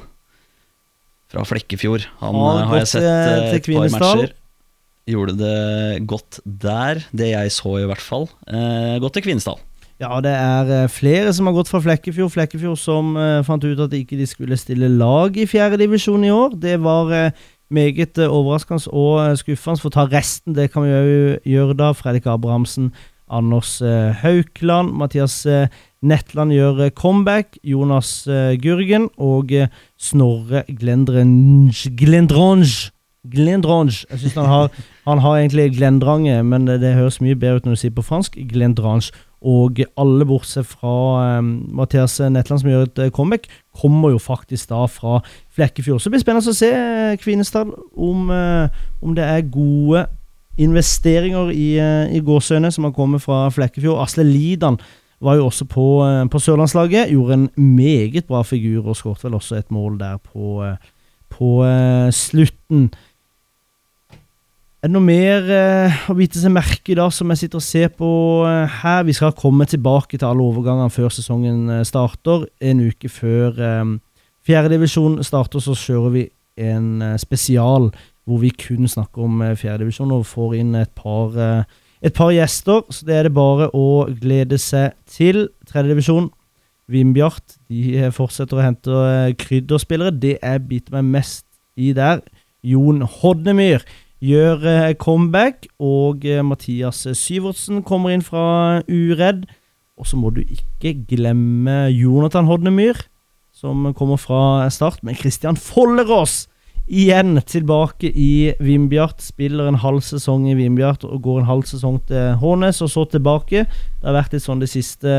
fra 1.28 1.44
Flekkefjord. 1.44 2.06
Han 2.22 2.34
Har 2.40 2.60
eh, 2.62 2.66
har 2.70 2.78
jeg 2.80 2.88
sett 2.94 3.02
eh, 3.02 3.36
eh, 3.36 3.54
et 3.58 3.68
par 3.68 3.90
matcher. 3.92 4.32
Gjorde 5.06 5.36
det 5.38 6.06
godt 6.08 6.40
der, 6.44 7.04
det 7.14 7.28
jeg 7.30 7.52
så 7.54 7.76
i 7.78 7.86
hvert 7.86 8.02
fall. 8.02 8.26
gått 9.02 9.12
til 9.14 9.22
Kvinesdal. 9.28 9.60
Ja, 9.96 10.18
det 10.20 10.32
er 10.36 10.70
eh, 10.82 10.90
flere 10.92 11.32
som 11.32 11.48
har 11.48 11.54
gått 11.56 11.70
fra 11.72 11.80
Flekkefjord. 11.80 12.34
Flekkefjord 12.34 12.76
som 12.76 13.14
uh, 13.16 13.40
fant 13.46 13.64
ut 13.64 13.80
at 13.80 13.94
ikke 13.96 14.18
de 14.18 14.26
skulle 14.28 14.58
stille 14.60 14.90
lag 14.92 15.36
i 15.40 15.46
fjerde 15.48 15.78
divisjon 15.80 16.24
i 16.26 16.32
år. 16.32 16.58
Det 16.60 16.74
var 16.84 17.08
uh, 17.08 17.46
meget 17.72 18.20
uh, 18.20 18.28
overraskende 18.28 18.92
og 18.92 19.38
skuffende. 19.40 19.80
For 19.80 19.88
å 19.88 19.94
ta 19.96 20.04
resten, 20.12 20.52
det 20.58 20.68
kan 20.74 20.84
vi 20.84 20.92
jo 20.92 21.30
gjøre 21.48 21.78
da. 21.80 21.94
Fredrik 21.96 22.28
Abrahamsen, 22.28 22.90
Anders 23.26 23.80
Haukland, 24.20 24.92
Mathias 24.94 25.40
Netland 25.98 26.52
gjør 26.54 26.92
comeback. 26.94 27.56
Jonas 27.66 28.28
Gurgen 28.62 29.08
og 29.18 29.50
Snorre 29.98 30.62
Glendrange 30.68 31.90
Glendrange. 31.98 32.92
Glendrange. 33.26 34.06
Jeg 34.12 34.18
synes 34.18 34.34
han 34.34 34.68
han 35.06 35.18
har 35.18 35.36
egentlig 35.40 35.72
Glendrange, 35.74 36.42
men 36.42 36.66
det, 36.66 36.80
det 36.80 36.94
høres 36.94 37.20
mye 37.20 37.34
bedre 37.34 37.56
ut 37.56 37.66
når 37.66 37.74
du 37.74 37.80
sier 37.80 37.96
på 37.96 38.06
fransk. 38.06 38.38
Glendrange. 38.50 39.10
Og 39.46 39.78
alle 40.00 40.26
bortsett 40.26 40.66
fra 40.66 41.38
um, 41.38 41.50
Mathias 41.78 42.18
Netland, 42.18 42.60
som 42.60 42.70
gjør 42.70 42.88
et 42.88 42.98
eh, 43.04 43.12
comeback, 43.14 43.46
kommer 43.76 44.10
jo 44.10 44.18
faktisk 44.18 44.72
da 44.72 44.86
fra 44.90 45.20
Flekkefjord. 45.54 46.00
Så 46.00 46.08
det 46.08 46.16
blir 46.16 46.24
spennende 46.24 46.50
å 46.50 46.56
se 46.56 46.70
eh, 46.74 47.18
Kvinesdal 47.22 47.70
om, 47.94 48.30
uh, 48.32 48.66
om 49.04 49.14
det 49.14 49.22
er 49.22 49.46
gode 49.52 50.06
investeringer 50.58 51.52
i, 51.54 51.68
uh, 51.78 52.10
i 52.10 52.22
gåsøyne 52.26 52.72
som 52.74 52.88
har 52.88 52.96
kommet 52.96 53.22
fra 53.22 53.44
Flekkefjord. 53.54 54.02
Asle 54.02 54.26
Lidan 54.26 54.80
var 55.22 55.38
jo 55.38 55.46
også 55.46 55.68
på, 55.70 55.86
uh, 56.02 56.24
på 56.32 56.42
sørlandslaget. 56.42 57.12
Gjorde 57.14 57.38
en 57.38 57.48
meget 57.76 58.26
bra 58.26 58.42
figur 58.42 58.88
og 58.88 58.98
skåret 58.98 59.22
vel 59.28 59.38
også 59.38 59.60
et 59.60 59.70
mål 59.70 60.00
der 60.02 60.18
på, 60.32 60.64
på 61.30 61.52
slutten. 62.10 62.88
Er 64.86 64.90
det 64.92 65.00
noe 65.00 65.02
mer 65.02 65.48
eh, 65.50 65.94
å 66.06 66.14
bite 66.14 66.38
seg 66.38 66.52
merke 66.54 66.92
i 66.92 66.94
da 66.94 67.08
som 67.10 67.26
jeg 67.32 67.40
sitter 67.40 67.58
og 67.58 67.64
ser 67.66 67.88
på 67.98 68.08
eh, 68.46 68.74
her? 68.84 69.00
Vi 69.02 69.16
skal 69.18 69.32
komme 69.34 69.66
tilbake 69.66 70.14
til 70.14 70.28
alle 70.28 70.44
overgangene 70.46 70.94
før 70.94 71.10
sesongen 71.10 71.72
eh, 71.74 71.80
starter. 71.82 72.44
En 72.62 72.84
uke 72.86 73.10
før 73.10 73.58
eh, 73.58 73.90
fjerdedivisjon 74.46 75.16
starter, 75.26 75.64
så 75.64 75.74
kjører 75.74 76.14
vi 76.14 76.22
en 76.68 77.02
eh, 77.02 77.16
spesial 77.18 77.88
hvor 78.30 78.44
vi 78.44 78.52
kun 78.54 78.86
snakker 78.86 79.26
om 79.26 79.42
eh, 79.42 79.56
fjerdedivisjon 79.58 80.14
og 80.14 80.22
får 80.30 80.54
inn 80.60 80.78
et 80.78 80.94
par, 80.94 81.34
et 81.98 82.14
par 82.14 82.30
gjester. 82.38 82.86
Så 82.86 83.10
det 83.10 83.18
er 83.18 83.26
det 83.26 83.34
bare 83.34 83.72
å 83.74 84.06
glede 84.22 84.62
seg 84.62 84.94
til. 85.10 85.48
Tredjedivisjon. 85.66 86.30
Vindbjart 86.86 87.58
de 87.66 88.06
fortsetter 88.14 88.62
å 88.62 88.68
hente 88.68 89.04
krydderspillere. 89.42 90.14
Det 90.14 90.36
jeg 90.38 90.66
biter 90.70 91.00
meg 91.00 91.14
mest 91.18 91.48
i 91.74 91.90
der, 91.90 92.22
Jon 92.62 93.02
Hodnemyr 93.02 93.82
gjør 94.24 94.64
eh, 94.70 94.94
comeback, 94.98 95.66
og 95.82 96.24
eh, 96.24 96.44
Mathias 96.44 97.06
Syvertsen 97.18 97.82
kommer 97.86 98.14
inn 98.14 98.24
fra 98.24 98.82
Uredd. 98.88 99.46
Og 99.96 100.08
så 100.08 100.18
må 100.20 100.30
du 100.34 100.42
ikke 100.42 100.92
glemme 101.08 101.86
Jonathan 101.94 102.48
Hodnemyr, 102.48 102.98
som 103.56 103.88
kommer 103.96 104.20
fra 104.20 104.68
start, 104.70 105.00
men 105.02 105.16
Christian 105.16 105.56
Follerås 105.56 106.44
igjen 106.86 107.40
tilbake 107.48 108.10
i 108.12 108.52
Vindbjart. 108.60 109.22
Spiller 109.24 109.68
en 109.68 109.80
halv 109.80 110.04
sesong 110.04 110.46
i 110.50 110.56
Vindbjart 110.58 111.06
og 111.08 111.22
går 111.24 111.40
en 111.40 111.50
halv 111.50 111.64
sesong 111.68 111.98
til 112.08 112.36
Hånes, 112.42 112.82
og 112.84 112.92
så 112.92 113.06
tilbake. 113.10 113.64
Det 113.66 114.06
har 114.06 114.18
vært 114.20 114.36
litt 114.36 114.44
sånn 114.44 114.62
de 114.62 114.68
siste, 114.70 115.16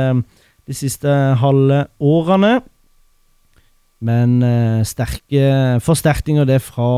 de 0.68 0.78
siste 0.78 1.12
halve 1.42 1.88
årene. 2.00 2.60
Men 4.00 4.44
eh, 4.46 4.84
sterke 4.86 5.80
forsterkninger 5.82 6.46
det 6.46 6.62
fra 6.62 6.90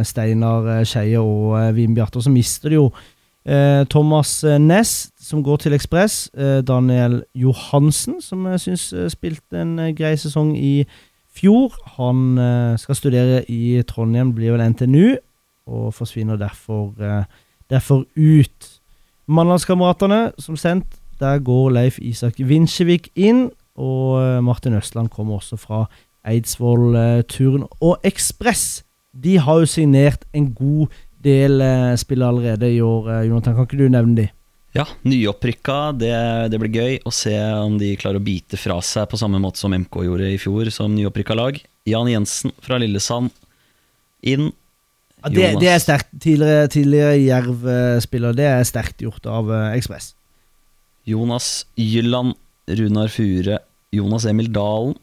eh, 0.00 0.04
Steinar 0.08 0.68
eh, 0.78 0.84
Skeie 0.88 1.20
og 1.20 1.56
uh, 1.58 1.76
Vindbjart. 1.76 2.16
Og 2.16 2.24
så 2.24 2.32
mister 2.32 2.72
de 2.72 2.78
jo 2.78 2.86
eh, 3.44 3.84
Thomas 3.92 4.40
Ness 4.44 4.60
Næss, 4.64 4.94
som 5.20 5.44
går 5.44 5.56
til 5.56 5.76
Ekspress. 5.76 6.30
eh, 6.34 6.62
Daniel 6.64 7.22
Johansen, 7.34 8.20
som 8.24 8.46
jeg 8.46 8.60
syns 8.60 8.92
eh, 8.92 9.10
spilte 9.12 9.60
en 9.60 9.78
eh, 9.78 9.92
grei 9.92 10.16
sesong 10.16 10.56
i 10.56 10.86
fjor. 11.36 11.76
Han 11.98 12.38
eh, 12.38 12.78
skal 12.80 12.96
studere 12.96 13.44
i 13.50 13.82
Trondheim, 13.86 14.32
blir 14.34 14.56
vel 14.56 14.64
NTNU, 14.72 15.16
og 15.70 15.94
forsvinner 15.94 16.40
derfor, 16.40 16.94
eh, 16.98 17.24
derfor 17.70 18.06
ut. 18.16 18.80
Mandalskameratene, 19.28 20.32
som 20.38 20.56
sendt, 20.56 20.86
der 21.20 21.38
går 21.38 21.70
Leif 21.70 21.98
Isak 22.00 22.40
Vinsjevik 22.40 23.12
inn. 23.14 23.50
Og 23.76 24.22
eh, 24.22 24.40
Martin 24.42 24.74
Østland 24.74 25.12
kommer 25.12 25.38
også 25.38 25.56
fra 25.60 25.84
Eidsvoll 26.26 26.96
Turn 27.30 27.64
og 27.80 28.04
Ekspress. 28.06 28.82
De 29.10 29.38
har 29.42 29.62
jo 29.62 29.68
signert 29.68 30.26
en 30.36 30.50
god 30.54 30.90
del 31.24 31.60
eh, 31.64 31.96
spillere 32.00 32.32
allerede 32.32 32.70
i 32.72 32.80
år. 32.84 33.08
Eh, 33.10 33.24
Jonathan, 33.28 33.56
kan 33.56 33.68
ikke 33.68 33.80
du 33.80 33.88
nevne 33.92 34.16
de? 34.22 34.28
Ja, 34.76 34.86
nyopprykka. 35.02 35.78
Det, 35.98 36.12
det 36.52 36.60
blir 36.62 36.76
gøy 36.78 37.00
å 37.08 37.12
se 37.14 37.34
om 37.58 37.76
de 37.80 37.92
klarer 38.00 38.20
å 38.20 38.24
bite 38.24 38.58
fra 38.60 38.78
seg 38.86 39.08
på 39.10 39.18
samme 39.20 39.40
måte 39.42 39.60
som 39.60 39.74
MK 39.74 40.04
gjorde 40.06 40.30
i 40.30 40.38
fjor 40.40 40.70
som 40.74 40.94
nyopprykka 40.94 41.36
lag. 41.36 41.58
Jan 41.88 42.10
Jensen 42.10 42.54
fra 42.62 42.78
Lillesand 42.80 43.32
inn. 44.22 44.52
Ja, 45.20 45.32
det, 45.32 45.42
Jonas. 45.42 45.60
det 45.60 45.72
er 45.72 45.82
sterkt. 45.82 46.14
Tidligere, 46.22 46.70
tidligere 46.72 47.18
Jerv-spiller. 47.18 48.36
Det 48.38 48.46
er 48.48 48.68
sterkt 48.68 49.04
gjort 49.04 49.26
av 49.28 49.50
eh, 49.52 49.74
Ekspress. 49.80 50.14
Jonas 51.08 51.50
Jylland, 51.80 52.36
Runar 52.70 53.10
Fure, 53.10 53.58
Jonas 53.90 54.26
Emil 54.30 54.52
Dalen, 54.54 54.94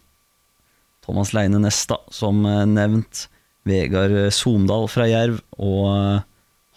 Thomas 1.08 1.32
Leine 1.36 1.62
Nesta, 1.64 2.02
som 2.12 2.44
eh, 2.46 2.66
nevnt, 2.68 3.28
Vegard 3.68 4.16
Somdal 4.36 4.90
fra 4.92 5.08
Jerv, 5.08 5.40
og 5.56 5.86
eh, 5.94 6.26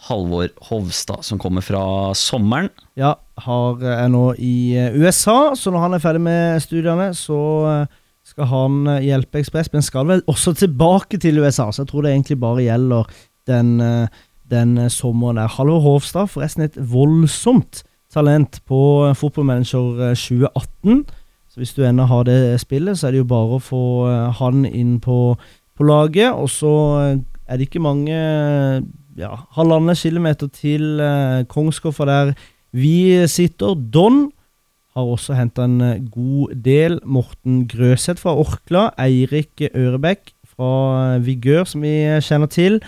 Halvor 0.07 0.49
Hovstad, 0.69 1.25
som 1.27 1.39
kommer 1.39 1.61
fra 1.61 1.83
sommeren. 2.17 2.71
Ja, 2.97 3.17
har, 3.43 3.83
eh, 3.83 3.97
er 4.05 4.09
nå 4.11 4.31
i 4.39 4.71
eh, 4.79 4.95
USA, 4.95 5.51
så 5.59 5.73
når 5.73 5.85
han 5.85 5.97
er 5.97 6.03
ferdig 6.03 6.23
med 6.25 6.63
studiene, 6.63 7.11
så 7.17 7.41
eh, 7.69 7.99
skal 8.31 8.49
han 8.49 8.81
eh, 8.95 9.03
hjelpe 9.11 9.43
Ekspress, 9.43 9.71
men 9.75 9.85
skal 9.85 10.07
vel 10.09 10.25
også 10.31 10.55
tilbake 10.63 11.19
til 11.21 11.43
USA, 11.43 11.69
så 11.69 11.83
jeg 11.83 11.91
tror 11.91 12.07
det 12.07 12.15
egentlig 12.15 12.39
bare 12.41 12.65
gjelder 12.65 13.15
den, 13.51 13.75
eh, 13.83 14.21
den 14.51 14.77
eh, 14.79 14.91
sommeren 14.93 15.41
der. 15.41 15.51
Halvor 15.59 15.83
Hovstad, 15.85 16.31
forresten 16.31 16.65
et 16.65 16.79
voldsomt 16.79 17.83
talent 18.11 18.61
på 18.67 18.81
eh, 19.07 19.15
Fotballmanager 19.17 20.09
eh, 20.09 20.15
2018, 20.17 21.03
Så 21.51 21.59
hvis 21.59 21.73
du 21.75 21.83
ennå 21.83 22.05
har 22.07 22.23
det 22.23 22.61
spillet, 22.63 22.95
så 22.95 23.09
er 23.09 23.11
det 23.11 23.25
jo 23.25 23.27
bare 23.27 23.57
å 23.57 23.63
få 23.63 23.83
eh, 24.07 24.39
han 24.39 24.63
inn 24.65 25.01
på, 25.03 25.35
på 25.75 25.83
laget. 25.83 26.31
Og 26.31 26.47
så 26.47 26.73
eh, 27.01 27.17
er 27.43 27.59
det 27.59 27.67
ikke 27.67 27.83
mange 27.83 28.15
ja, 29.19 29.33
halvannen 29.57 29.97
kilometer 29.99 30.47
til 30.55 31.01
eh, 31.03 31.43
Kongsgård 31.51 32.07
der 32.07 32.33
vi 32.71 33.27
sitter. 33.27 33.75
Don 33.75 34.29
har 34.95 35.07
også 35.07 35.35
henta 35.35 35.67
en 35.67 35.81
eh, 35.83 36.01
god 36.11 36.55
del. 36.63 36.99
Morten 37.03 37.65
Grøseth 37.67 38.23
fra 38.23 38.35
Orkla. 38.39 38.89
Eirik 38.99 39.67
Ørebekk 39.75 40.31
fra 40.47 41.17
Vigør, 41.19 41.67
som 41.67 41.83
vi 41.83 41.95
kjenner 42.23 42.51
til. 42.51 42.79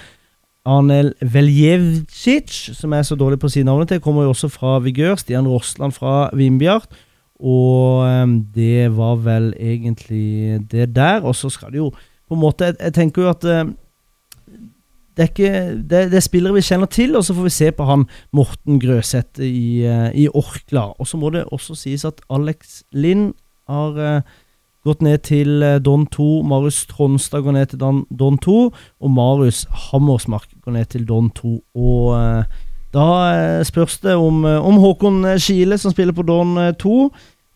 Arnel 0.63 1.11
Veljevcic, 1.19 2.47
som 2.79 2.93
er 2.95 3.03
så 3.03 3.17
dårlig 3.19 3.41
på 3.41 3.49
å 3.49 3.51
si 3.51 3.65
navnet 3.67 3.91
til, 3.91 3.99
kommer 4.03 4.23
jo 4.23 4.31
også 4.31 4.47
fra 4.51 4.77
Vigør. 4.83 5.17
Stian 5.19 5.49
Rossland 5.51 5.95
fra 5.95 6.29
Vindbjart. 6.31 6.87
Og 7.39 8.05
det 8.55 8.91
var 8.97 9.15
vel 9.25 9.53
egentlig 9.59 10.61
det 10.71 10.91
der. 10.95 11.23
Og 11.25 11.35
så 11.35 11.49
skal 11.49 11.71
det 11.71 11.81
jo 11.81 11.89
på 12.27 12.35
en 12.37 12.39
måte 12.39 12.65
Jeg, 12.65 12.75
jeg 12.79 12.93
tenker 12.93 13.21
jo 13.21 13.29
at 13.29 13.45
det 15.13 15.23
er, 15.23 15.29
ikke, 15.29 15.49
det, 15.77 15.99
det 16.09 16.17
er 16.17 16.25
spillere 16.25 16.55
vi 16.57 16.63
kjenner 16.65 16.89
til, 16.89 17.15
og 17.15 17.25
så 17.25 17.35
får 17.37 17.45
vi 17.45 17.53
se 17.53 17.67
på 17.77 17.85
han 17.85 18.07
Morten 18.33 18.79
Grøseth 18.81 19.43
i, 19.45 19.85
eh, 19.85 20.09
i 20.23 20.25
Orkla. 20.33 20.87
Og 20.97 21.07
så 21.07 21.19
må 21.21 21.29
det 21.29 21.43
også 21.53 21.77
sies 21.77 22.05
at 22.05 22.23
Alex 22.33 22.81
Lind 22.97 23.35
har 23.69 23.99
eh, 24.01 24.31
gått 24.87 25.05
ned 25.05 25.21
til 25.29 25.61
eh, 25.61 25.77
Don 25.85 26.07
2. 26.09 26.41
Marius 26.49 26.81
Tronstad 26.89 27.45
går 27.45 27.57
ned 27.59 27.69
til 27.69 27.83
Don, 27.83 28.01
Don 28.09 28.41
2, 28.41 28.57
og 28.73 29.13
Marius 29.13 29.67
Hammersmark 29.69 30.49
går 30.65 30.79
ned 30.79 30.89
til 30.95 31.05
Don 31.05 31.29
2. 31.29 31.53
Og 31.75 32.45
da 32.93 33.07
eh, 33.33 33.61
spørs 33.65 33.99
det 34.03 34.15
om, 34.19 34.43
eh, 34.45 34.59
om 34.61 34.77
Håkon 34.81 35.23
Skile, 35.41 35.79
som 35.81 35.93
spiller 35.93 36.15
på 36.15 36.25
Don 36.27 36.57
eh, 36.61 36.73
2, 36.79 36.97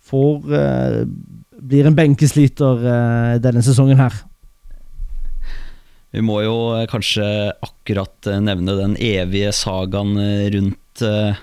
får 0.07 0.57
eh, 0.57 1.03
blir 1.67 1.89
en 1.89 1.97
benkesliter 1.97 2.87
eh, 2.87 3.35
denne 3.43 3.63
sesongen 3.65 3.99
her. 4.01 4.15
Vi 6.15 6.23
må 6.25 6.39
jo 6.45 6.55
eh, 6.77 6.87
kanskje 6.89 7.27
akkurat 7.65 8.29
eh, 8.29 8.41
nevne 8.43 8.77
den 8.79 8.95
evige 9.03 9.51
sagaen 9.55 10.15
eh, 10.21 10.47
rundt 10.55 11.03
eh, 11.05 11.37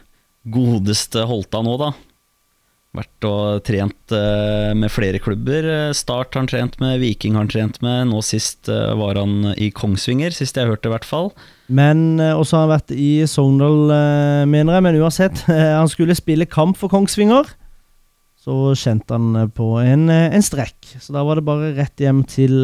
godeste 0.45 1.27
Holta 1.29 1.63
nå, 1.65 1.77
da. 1.81 1.93
Vært 2.95 3.27
og 3.27 3.65
trent 3.67 4.13
eh, 4.15 4.71
med 4.79 4.93
flere 4.93 5.19
klubber. 5.19 5.67
Start 5.99 6.37
har 6.37 6.45
han 6.45 6.51
trent 6.51 6.77
med, 6.79 7.01
Viking 7.03 7.35
har 7.35 7.43
han 7.43 7.51
trent 7.51 7.81
med. 7.83 8.07
Nå 8.13 8.21
sist 8.23 8.71
eh, 8.71 8.93
var 8.95 9.19
han 9.19 9.51
i 9.59 9.73
Kongsvinger, 9.75 10.31
sist 10.35 10.61
jeg 10.61 10.71
hørte 10.71 10.87
i 10.87 10.93
hvert 10.93 11.09
fall. 11.09 11.33
Men 11.67 12.21
eh, 12.23 12.37
også 12.39 12.61
har 12.61 12.69
han 12.69 12.75
vært 12.77 12.95
i 12.95 13.09
Sogndal, 13.27 13.91
mener 14.47 14.79
jeg. 14.79 14.87
Men 14.87 15.01
uansett, 15.03 15.43
han 15.81 15.91
skulle 15.91 16.15
spille 16.15 16.47
kamp 16.47 16.79
for 16.79 16.93
Kongsvinger. 16.93 17.51
Så 18.45 18.77
kjente 18.79 19.19
han 19.19 19.51
på 19.57 19.73
en, 19.83 20.07
en 20.13 20.47
strekk. 20.47 20.95
Så 21.03 21.17
da 21.17 21.27
var 21.27 21.41
det 21.41 21.49
bare 21.49 21.75
rett 21.75 21.99
hjem 21.99 22.23
til, 22.31 22.63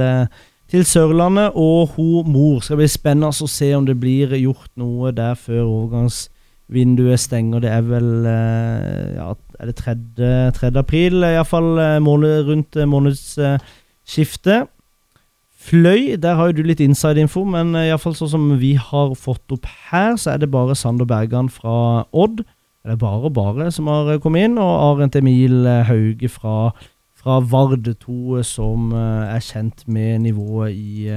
til 0.71 0.87
Sørlandet. 0.87 1.59
Og 1.59 1.97
ho 1.97 2.23
mor 2.29 2.63
skal 2.63 2.79
bli 2.79 2.91
spennende 2.93 3.33
å 3.35 3.51
se 3.51 3.73
om 3.75 3.89
det 3.89 3.99
blir 3.99 4.39
gjort 4.39 4.71
noe 4.79 5.11
der 5.17 5.35
før 5.41 5.65
overgangsvinduet 5.65 7.25
stenger. 7.25 7.65
Det 7.65 7.73
er 7.81 7.89
vel 7.89 8.13
ja, 9.17 9.33
er 9.61 9.71
det 9.71 9.77
3. 9.77 9.95
3. 10.57 10.73
april, 10.81 11.23
iallfall 11.27 12.01
måned, 12.03 12.47
rundt 12.49 12.77
eh, 12.77 12.89
månedsskiftet. 12.89 14.71
Fløy, 15.61 16.17
der 16.17 16.39
har 16.39 16.49
jo 16.49 16.57
du 16.57 16.63
litt 16.65 16.81
inside-info, 16.81 17.43
men 17.45 17.75
uh, 17.77 17.83
iallfall 17.85 18.15
sånn 18.17 18.33
som 18.33 18.47
vi 18.63 18.73
har 18.81 19.13
fått 19.19 19.53
opp 19.53 19.69
her, 19.91 20.17
så 20.17 20.33
er 20.33 20.41
det 20.41 20.49
bare 20.55 20.77
Sander 20.79 21.09
Bergan 21.09 21.51
fra 21.53 22.07
Odd. 22.17 22.41
Det 22.81 22.95
er 22.95 22.97
bare 22.97 23.29
bare 23.29 23.69
som 23.75 23.91
har 23.93 24.09
eh, 24.09 24.21
kommet 24.25 24.49
inn, 24.49 24.57
og 24.57 24.71
Arent 24.71 25.19
Emil 25.21 25.67
eh, 25.69 25.85
Hauge 25.85 26.31
fra, 26.33 26.73
fra 27.13 27.37
Vard 27.45 27.85
2, 28.01 28.41
som 28.49 28.95
eh, 28.97 29.35
er 29.35 29.45
kjent 29.45 29.85
med 29.85 30.25
nivået 30.25 30.73
i, 30.73 31.13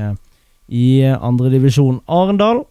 i 0.67 0.87
andredivisjon. 1.07 2.01
Arendal. 2.11 2.65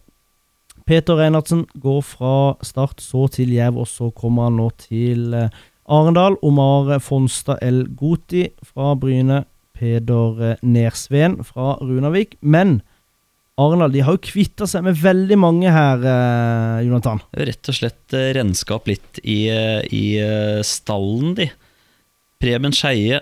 Peter 0.85 1.17
Reinertsen 1.19 1.65
går 1.79 2.01
fra 2.05 2.33
Start 2.65 3.03
så 3.03 3.27
til 3.31 3.53
Jerv, 3.55 3.83
og 3.83 3.87
så 3.87 4.09
kommer 4.11 4.49
han 4.49 4.59
nå 4.59 4.69
til 4.81 5.33
eh, 5.37 5.53
Arendal. 5.87 6.37
Omar 6.43 6.97
Fonstad 7.03 7.63
El 7.63 7.85
Goti 7.99 8.49
fra 8.67 8.93
Bryne. 8.99 9.43
Peder 9.73 10.43
eh, 10.51 10.65
Nersveen 10.67 11.39
fra 11.47 11.77
Runavik. 11.81 12.35
Men 12.41 12.81
Arendal 13.61 13.93
de 13.93 14.01
har 14.01 14.15
jo 14.17 14.23
kvitta 14.25 14.65
seg 14.69 14.85
med 14.87 14.97
veldig 14.97 15.37
mange 15.37 15.71
her, 15.71 16.01
eh, 16.01 16.79
Jonathan. 16.87 17.21
Rett 17.37 17.69
og 17.69 17.77
slett 17.77 18.15
eh, 18.17 18.31
renskap 18.33 18.89
litt 18.89 19.21
i, 19.21 19.45
eh, 19.53 19.83
i 19.93 20.05
stallen, 20.65 21.35
de. 21.37 21.51
Preben 22.41 22.73
Skeie 22.75 23.21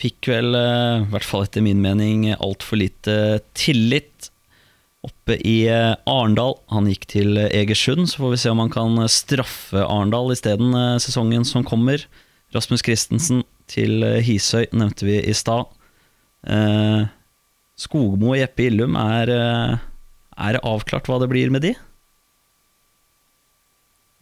fikk 0.00 0.26
vel, 0.32 0.56
i 0.56 1.10
hvert 1.12 1.26
fall 1.28 1.44
etter 1.46 1.62
min 1.62 1.78
mening, 1.80 2.26
altfor 2.34 2.80
lite 2.80 3.14
tillit 3.54 4.32
oppe 5.04 5.36
i 5.46 5.64
eh, 5.70 5.94
Arendal. 6.08 6.56
Han 6.72 6.88
gikk 6.90 7.06
til 7.12 7.38
eh, 7.40 7.50
Egersund, 7.62 8.08
så 8.10 8.22
får 8.22 8.34
vi 8.34 8.40
se 8.42 8.52
om 8.52 8.62
han 8.62 8.72
kan 8.72 8.98
eh, 9.02 9.10
straffe 9.12 9.82
Arendal 9.84 10.32
isteden 10.34 10.74
sesongen 11.02 11.46
som 11.48 11.66
kommer. 11.66 12.06
Rasmus 12.54 12.84
Christensen 12.86 13.42
til 13.70 14.04
Hisøy 14.22 14.68
nevnte 14.76 15.06
vi 15.08 15.16
i 15.18 15.34
stad. 15.34 15.66
Skogmo 17.80 18.34
og 18.34 18.38
Jeppe 18.38 18.68
Illum, 18.68 18.94
er, 19.00 19.32
er 19.32 20.54
det 20.54 20.60
avklart 20.62 21.08
hva 21.08 21.16
det 21.22 21.30
blir 21.32 21.50
med 21.50 21.64
de? 21.64 21.72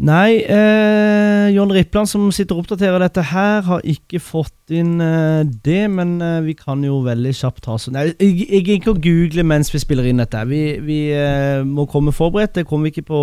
Nei, 0.00 0.40
eh, 0.48 1.52
John 1.54 1.70
Rippland 1.70 2.08
som 2.10 2.24
sitter 2.34 2.56
og 2.56 2.64
oppdaterer 2.64 3.04
dette 3.04 3.22
her, 3.28 3.60
har 3.66 3.84
ikke 3.86 4.18
fått 4.24 4.72
inn 4.74 4.96
eh, 5.04 5.44
det, 5.44 5.84
men 5.92 6.16
eh, 6.24 6.40
vi 6.42 6.56
kan 6.58 6.82
jo 6.82 7.02
veldig 7.04 7.34
kjapt 7.36 7.62
ta 7.68 7.76
sånn 7.78 8.00
jeg, 8.00 8.16
gidder 8.18 8.72
ikke 8.78 8.94
å 8.94 9.02
google 9.04 9.44
mens 9.46 9.70
vi 9.70 9.82
spiller 9.82 10.08
inn 10.08 10.22
dette. 10.22 10.42
Vi, 10.48 10.62
vi 10.82 10.98
eh, 11.14 11.60
må 11.62 11.86
komme 11.90 12.14
forberedt. 12.16 12.56
Det 12.56 12.66
kommer 12.66 12.88
vi 12.88 12.96
ikke 12.96 13.12
på, 13.12 13.22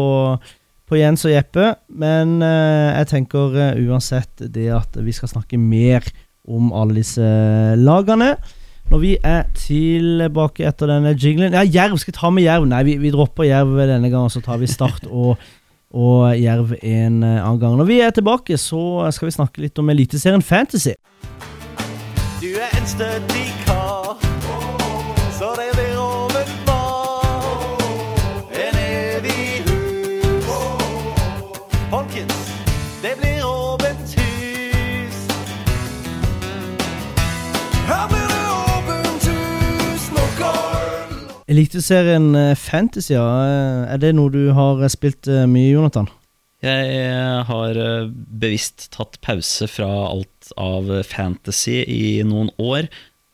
på 0.87 1.01
Jens 1.01 1.25
og 1.27 1.33
Jeppe, 1.33 1.73
men 1.89 2.37
eh, 2.45 2.95
jeg 3.01 3.11
tenker 3.15 3.59
eh, 3.59 3.83
uansett 3.89 4.47
det 4.47 4.69
at 4.77 4.95
vi 5.03 5.17
skal 5.17 5.33
snakke 5.33 5.59
mer 5.59 6.05
om 6.47 6.71
alle 6.71 7.01
disse 7.01 7.27
lagene. 7.81 8.37
Når 8.89 9.03
vi 9.03 9.17
er 9.21 9.43
tilbake 9.53 10.63
etter 10.65 10.89
denne 10.89 11.11
jinglen 11.13 11.53
Ja, 11.53 11.61
Jerv! 11.61 11.99
Skal 12.01 12.13
vi 12.13 12.17
ta 12.17 12.31
med 12.33 12.47
Jerv? 12.47 12.63
Nei, 12.65 12.79
vi, 12.87 12.95
vi 13.03 13.11
dropper 13.13 13.45
Jerv 13.45 13.75
denne 13.83 14.09
gangen, 14.09 14.31
så 14.33 14.41
tar 14.41 14.57
vi 14.63 14.69
Start 14.71 15.05
og 15.11 15.35
og 15.93 16.35
Jerv 16.37 16.75
en 16.81 17.23
eh, 17.23 17.39
annen 17.41 17.61
gang. 17.61 17.77
Når 17.79 17.89
vi 17.89 17.99
er 18.05 18.13
tilbake, 18.15 18.57
så 18.57 19.09
skal 19.11 19.29
vi 19.29 19.37
snakke 19.37 19.65
litt 19.65 19.79
om 19.81 19.89
Eliteserien 19.89 20.45
Fantasy. 20.45 20.95
Du 22.39 22.51
er 22.55 22.71
en 22.77 22.87
stødig 22.87 23.48
Eliteserien 41.49 42.29
eh, 42.37 42.55
Fantasy, 42.57 43.15
ja. 43.15 43.25
eh, 43.25 43.93
Er 43.95 44.01
det 44.01 44.13
noe 44.17 44.29
du 44.33 44.51
har 44.55 44.81
eh, 44.83 44.91
spilt 44.91 45.29
mye, 45.49 45.73
Jonathan? 45.73 46.09
Jeg 46.59 47.43
har 47.47 47.77
bevisst 48.11 48.89
tatt 48.91 49.15
pause 49.23 49.63
fra 49.71 49.87
alt 50.09 50.49
av 50.59 50.89
fantasy 51.07 51.77
i 51.87 52.19
noen 52.27 52.49
år. 52.59 52.89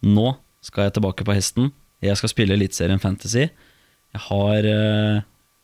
Nå 0.06 0.36
skal 0.62 0.86
jeg 0.86 1.00
tilbake 1.00 1.26
på 1.26 1.34
hesten. 1.34 1.72
Jeg 2.06 2.20
skal 2.20 2.30
spille 2.30 2.54
Eliteserien 2.54 3.02
Fantasy. 3.02 3.48
Jeg 3.50 4.22
har, 4.28 4.68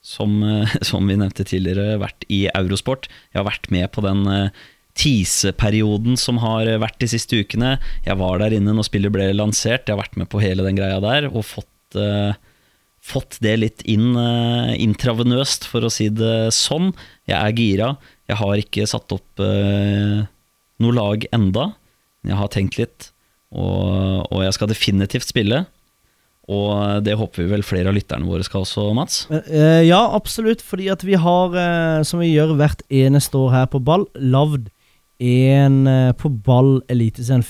som, 0.02 0.34
som 0.90 1.06
vi 1.06 1.20
nevnte 1.22 1.46
tidligere, 1.46 2.00
vært 2.02 2.26
i 2.34 2.48
Eurosport. 2.50 3.06
Jeg 3.30 3.44
har 3.44 3.52
vært 3.52 3.70
med 3.70 3.92
på 3.94 4.02
den 4.08 4.26
teaseperioden 4.98 6.18
som 6.18 6.42
har 6.42 6.66
vært 6.82 6.98
de 6.98 7.12
siste 7.14 7.44
ukene. 7.46 7.76
Jeg 8.10 8.18
var 8.18 8.42
der 8.42 8.58
inne 8.58 8.74
når 8.74 8.90
spillet 8.90 9.14
ble 9.14 9.30
lansert. 9.38 9.86
Jeg 9.86 9.94
har 9.94 10.02
vært 10.02 10.18
med 10.18 10.34
på 10.34 10.42
hele 10.42 10.66
den 10.66 10.82
greia 10.82 10.98
der 10.98 11.30
og 11.30 11.46
fått 11.46 11.70
eh, 12.00 12.34
fått 13.02 13.40
det 13.44 13.56
litt 13.60 13.84
inn 13.90 14.14
eh, 14.20 14.74
intravenøst, 14.84 15.68
for 15.70 15.88
å 15.88 15.92
si 15.94 16.10
det 16.14 16.52
sånn. 16.56 16.92
Jeg 17.30 17.38
er 17.38 17.58
gira. 17.58 17.90
Jeg 18.30 18.40
har 18.42 18.62
ikke 18.62 18.88
satt 18.90 19.16
opp 19.16 19.44
eh, 19.44 20.22
noe 20.82 20.98
lag 20.98 21.28
enda. 21.36 21.72
Jeg 22.28 22.38
har 22.38 22.52
tenkt 22.54 22.78
litt, 22.78 23.12
og, 23.52 24.28
og 24.30 24.44
jeg 24.46 24.58
skal 24.58 24.72
definitivt 24.72 25.30
spille. 25.32 25.66
Og 26.52 27.04
det 27.06 27.16
håper 27.16 27.44
vi 27.44 27.52
vel 27.54 27.64
flere 27.64 27.92
av 27.92 27.96
lytterne 27.96 28.28
våre 28.28 28.44
skal 28.44 28.66
også, 28.66 28.90
Mats. 28.98 29.22
Ja, 29.88 30.02
absolutt. 30.18 30.60
Fordi 30.66 30.90
at 30.92 31.06
vi 31.08 31.16
har, 31.16 31.54
som 32.04 32.20
vi 32.20 32.32
gjør 32.34 32.58
hvert 32.60 32.82
eneste 32.92 33.40
år 33.40 33.54
her 33.54 33.70
på 33.72 33.80
ball, 33.80 34.04
lagd 34.20 34.68
en 35.22 35.86
på 36.20 36.32
ball 36.44 36.82
Eliteserien 36.92 37.46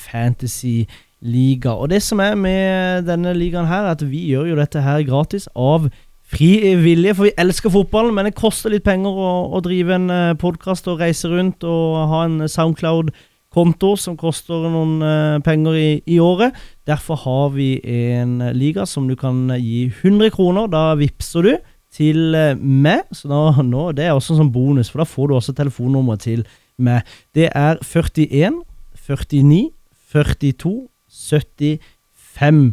Fantasy-liga. 1.22 1.70
Og 1.70 1.90
det 1.90 2.02
som 2.02 2.20
er 2.20 2.36
med 2.36 3.06
denne 3.08 3.34
ligaen 3.34 3.68
her, 3.68 3.86
er 3.86 3.92
at 3.92 4.10
vi 4.10 4.30
gjør 4.32 4.50
jo 4.50 4.56
dette 4.56 4.82
her 4.82 5.04
gratis 5.04 5.48
av 5.56 5.90
fri 6.24 6.76
vilje, 6.76 7.14
for 7.16 7.24
vi 7.26 7.34
elsker 7.38 7.70
fotballen, 7.70 8.14
men 8.14 8.26
det 8.26 8.36
koster 8.36 8.72
litt 8.72 8.84
penger 8.84 9.10
å, 9.10 9.52
å 9.52 9.60
drive 9.62 9.96
en 9.96 10.10
uh, 10.10 10.34
podkast 10.40 10.88
og 10.88 11.02
reise 11.02 11.28
rundt 11.28 11.64
og 11.64 12.08
ha 12.08 12.24
en 12.26 12.48
Soundcloud-konto 12.48 13.98
som 13.98 14.16
koster 14.16 14.70
noen 14.72 15.02
eh, 15.04 15.42
penger 15.44 15.76
i, 15.76 15.90
i 16.08 16.20
året. 16.20 16.56
Derfor 16.88 17.20
har 17.26 17.52
vi 17.52 17.82
en 17.84 18.40
eh, 18.42 18.54
liga 18.56 18.86
som 18.86 19.10
du 19.10 19.18
kan 19.20 19.52
gi 19.60 19.90
100 19.90 20.32
kroner. 20.32 20.72
Da 20.72 20.96
vippser 20.96 21.44
du 21.44 21.52
til 21.92 22.32
eh, 22.34 22.56
meg. 22.56 23.04
Så 23.12 23.28
da, 23.28 23.52
nå, 23.60 23.90
det 23.92 24.08
er 24.08 24.16
også 24.16 24.38
en 24.38 24.46
sånn 24.46 24.56
bonus, 24.56 24.88
for 24.88 25.04
da 25.04 25.10
får 25.10 25.28
du 25.28 25.36
også 25.36 25.58
telefonnummeret 25.58 26.24
til 26.24 26.48
meg. 26.80 27.04
Det 27.36 27.52
er 27.52 27.84
41 27.84 28.64
49 29.04 29.68
42 30.12 30.88
75. 31.12 32.71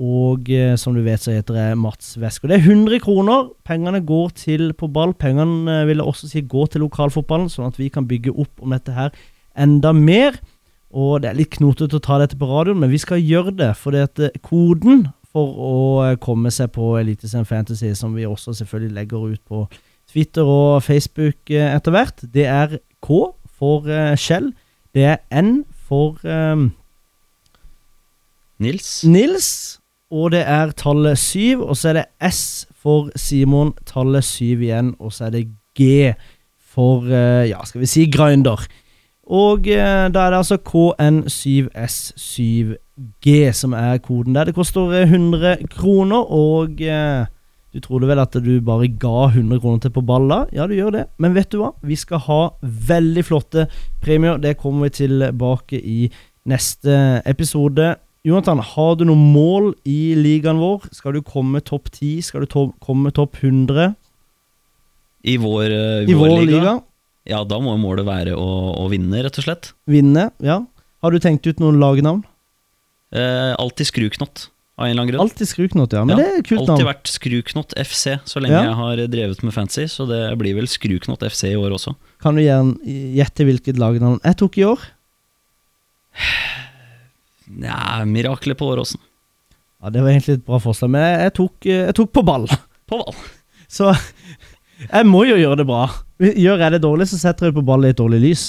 Og 0.00 0.46
som 0.80 0.94
du 0.96 1.02
vet, 1.04 1.20
så 1.20 1.34
heter 1.34 1.58
jeg 1.58 1.76
Mats 1.76 2.14
Wesker. 2.22 2.48
Det 2.48 2.56
er 2.56 2.68
100 2.70 3.02
kroner. 3.04 3.50
Pengene 3.68 4.00
går 4.06 4.30
til 4.38 4.70
på 4.72 4.88
ball. 4.88 5.12
Pengene 5.12 5.82
vil 5.88 6.00
jeg 6.00 6.06
også 6.06 6.30
si 6.30 6.40
går 6.40 6.70
til 6.72 6.86
lokalfotballen, 6.86 7.50
sånn 7.52 7.68
at 7.68 7.76
vi 7.76 7.90
kan 7.92 8.08
bygge 8.08 8.32
opp 8.32 8.62
om 8.64 8.72
dette 8.72 8.94
her 8.96 9.12
enda 9.58 9.92
mer. 9.92 10.38
Og 10.90 11.20
det 11.22 11.30
er 11.30 11.38
litt 11.38 11.52
knotete 11.54 11.98
å 11.98 12.02
ta 12.02 12.18
dette 12.22 12.38
på 12.38 12.48
radioen, 12.48 12.80
men 12.80 12.90
vi 12.90 12.98
skal 13.02 13.20
gjøre 13.22 13.54
det. 13.58 13.74
For 13.78 13.94
det 13.94 14.32
koden 14.46 15.08
for 15.30 15.60
å 15.62 15.76
komme 16.22 16.50
seg 16.54 16.72
på 16.74 16.96
Eliteserien 16.98 17.46
Fantasy, 17.46 17.92
som 17.94 18.16
vi 18.16 18.26
også 18.26 18.56
selvfølgelig 18.58 18.96
legger 18.96 19.28
ut 19.34 19.42
på 19.46 19.66
Twitter 20.10 20.48
og 20.48 20.82
Facebook 20.82 21.52
etter 21.54 21.94
hvert, 21.94 22.24
det 22.34 22.48
er 22.50 22.80
K 23.04 23.20
for 23.60 23.86
Kjell. 24.18 24.50
Det 24.90 25.06
er 25.06 25.20
N 25.30 25.60
for 25.86 26.18
eh, 26.26 26.66
Nils? 28.60 29.04
Nils, 29.08 29.48
og 30.10 30.34
det 30.34 30.42
er 30.44 30.74
tallet 30.76 31.18
syv, 31.18 31.62
og 31.64 31.76
så 31.76 31.88
er 31.88 32.00
det 32.00 32.32
S 32.32 32.66
for 32.76 33.08
Simon, 33.16 33.72
tallet 33.86 34.24
syv 34.24 34.66
igjen, 34.66 34.94
og 35.00 35.14
så 35.16 35.28
er 35.28 35.36
det 35.38 35.46
G 35.78 36.12
for, 36.60 37.08
eh, 37.08 37.48
ja, 37.48 37.64
skal 37.64 37.80
vi 37.80 37.90
si 37.90 38.04
Grinder. 38.10 38.66
Og 39.30 39.68
eh, 39.70 40.08
da 40.10 40.24
er 40.26 40.32
det 40.32 40.40
altså 40.40 40.56
KN7S7G 40.66 43.26
som 43.54 43.76
er 43.78 44.00
koden 44.02 44.34
der. 44.34 44.48
Det 44.48 44.56
koster 44.56 44.90
eh, 44.90 45.06
100 45.06 45.68
kroner, 45.70 46.26
og 46.26 46.82
eh, 46.82 47.30
du 47.70 47.78
trodde 47.80 48.08
vel 48.10 48.18
at 48.18 48.34
du 48.34 48.60
bare 48.66 48.90
ga 48.90 49.30
100 49.30 49.62
kroner 49.62 49.78
til 49.84 49.94
på 49.94 50.02
balla? 50.02 50.50
Ja, 50.52 50.66
du 50.66 50.74
gjør 50.74 50.90
det. 50.98 51.06
Men 51.22 51.34
vet 51.36 51.52
du 51.52 51.58
hva? 51.62 51.70
Vi 51.86 51.96
skal 51.96 52.18
ha 52.26 52.50
veldig 52.90 53.24
flotte 53.24 53.66
premier. 54.02 54.36
Det 54.42 54.58
kommer 54.58 54.82
vi 54.88 54.96
tilbake 55.04 55.78
i 55.78 56.10
neste 56.50 57.22
episode. 57.30 57.94
Jonathan, 58.26 58.60
har 58.60 58.96
du 59.00 59.06
noen 59.08 59.22
mål 59.32 59.70
i 59.88 60.12
ligaen 60.18 60.58
vår? 60.60 60.84
Skal 60.92 61.16
du 61.16 61.22
komme 61.24 61.62
topp 61.64 61.88
10? 61.94 62.20
Skal 62.26 62.44
du 62.44 62.50
to 62.52 62.66
komme 62.84 63.08
topp 63.16 63.38
100 63.40 63.94
I 65.24 65.38
vår, 65.40 65.72
uh, 65.72 66.04
i 66.04 66.16
vår 66.16 66.44
liga? 66.44 66.74
Ja, 67.30 67.40
da 67.48 67.60
må 67.64 67.78
målet 67.80 68.04
være 68.04 68.34
å, 68.36 68.48
å 68.76 68.84
vinne, 68.92 69.22
rett 69.24 69.40
og 69.40 69.46
slett. 69.46 69.72
Vinne? 69.88 70.28
Ja. 70.44 70.58
Har 71.00 71.16
du 71.16 71.20
tenkt 71.22 71.48
ut 71.48 71.60
noen 71.62 71.80
lagnavn? 71.80 72.20
Eh, 73.10 73.52
alltid 73.58 73.88
skruknott, 73.88 74.48
av 74.76 74.84
en 74.84 74.92
eller 74.92 75.02
annen 75.02 75.12
grunn. 75.12 75.22
Alltid 75.24 75.48
Skruknott, 75.50 75.96
ja. 75.96 76.04
Men 76.04 76.14
Ja, 76.14 76.20
det 76.20 76.28
er 76.30 76.44
kult 76.46 76.60
Alltid 76.62 76.84
navn. 76.84 76.88
vært 76.92 77.10
Skruknott 77.10 77.74
FC 77.80 78.04
så 78.28 78.42
lenge 78.42 78.60
Ja. 78.60 78.68
jeg 78.68 78.76
har 78.78 79.02
drevet 79.16 79.42
med 79.46 79.56
fancy, 79.56 79.88
så 79.90 80.06
det 80.08 80.20
blir 80.40 80.54
vel 80.60 80.68
Skruknott 80.70 81.24
FC 81.26 81.50
i 81.50 81.58
år 81.58 81.72
også. 81.76 81.96
Kan 82.22 82.36
du 82.36 82.44
gjerne 82.44 82.76
gjette 83.16 83.48
hvilket 83.48 83.80
lagnavn 83.80 84.20
jeg 84.24 84.40
tok 84.44 84.60
i 84.60 84.68
år? 84.68 84.88
Ja, 87.58 88.04
Miraklet 88.06 88.58
på 88.58 88.70
Åråsen. 88.70 89.00
Ja, 89.80 89.90
Det 89.90 90.02
var 90.02 90.12
egentlig 90.12 90.38
et 90.38 90.46
bra 90.46 90.60
forslag, 90.60 90.90
men 90.92 91.02
jeg, 91.02 91.34
tok, 91.34 91.54
eh, 91.66 91.86
jeg 91.88 91.96
tok 91.96 92.12
på 92.12 92.24
ball. 92.26 92.46
På 92.90 92.98
ball. 93.00 93.14
Så 93.70 93.92
jeg 94.88 95.06
må 95.06 95.24
jo 95.28 95.36
gjøre 95.38 95.60
det 95.60 95.66
bra. 95.68 95.84
Gjør 96.20 96.64
jeg 96.64 96.74
det 96.74 96.82
dårlig, 96.82 97.06
så 97.10 97.20
setter 97.20 97.46
jeg 97.46 97.52
det 97.52 97.60
på 97.60 97.68
ball 97.68 97.84
i 97.86 97.92
et 97.92 97.98
dårlig 98.00 98.18
lys. 98.24 98.42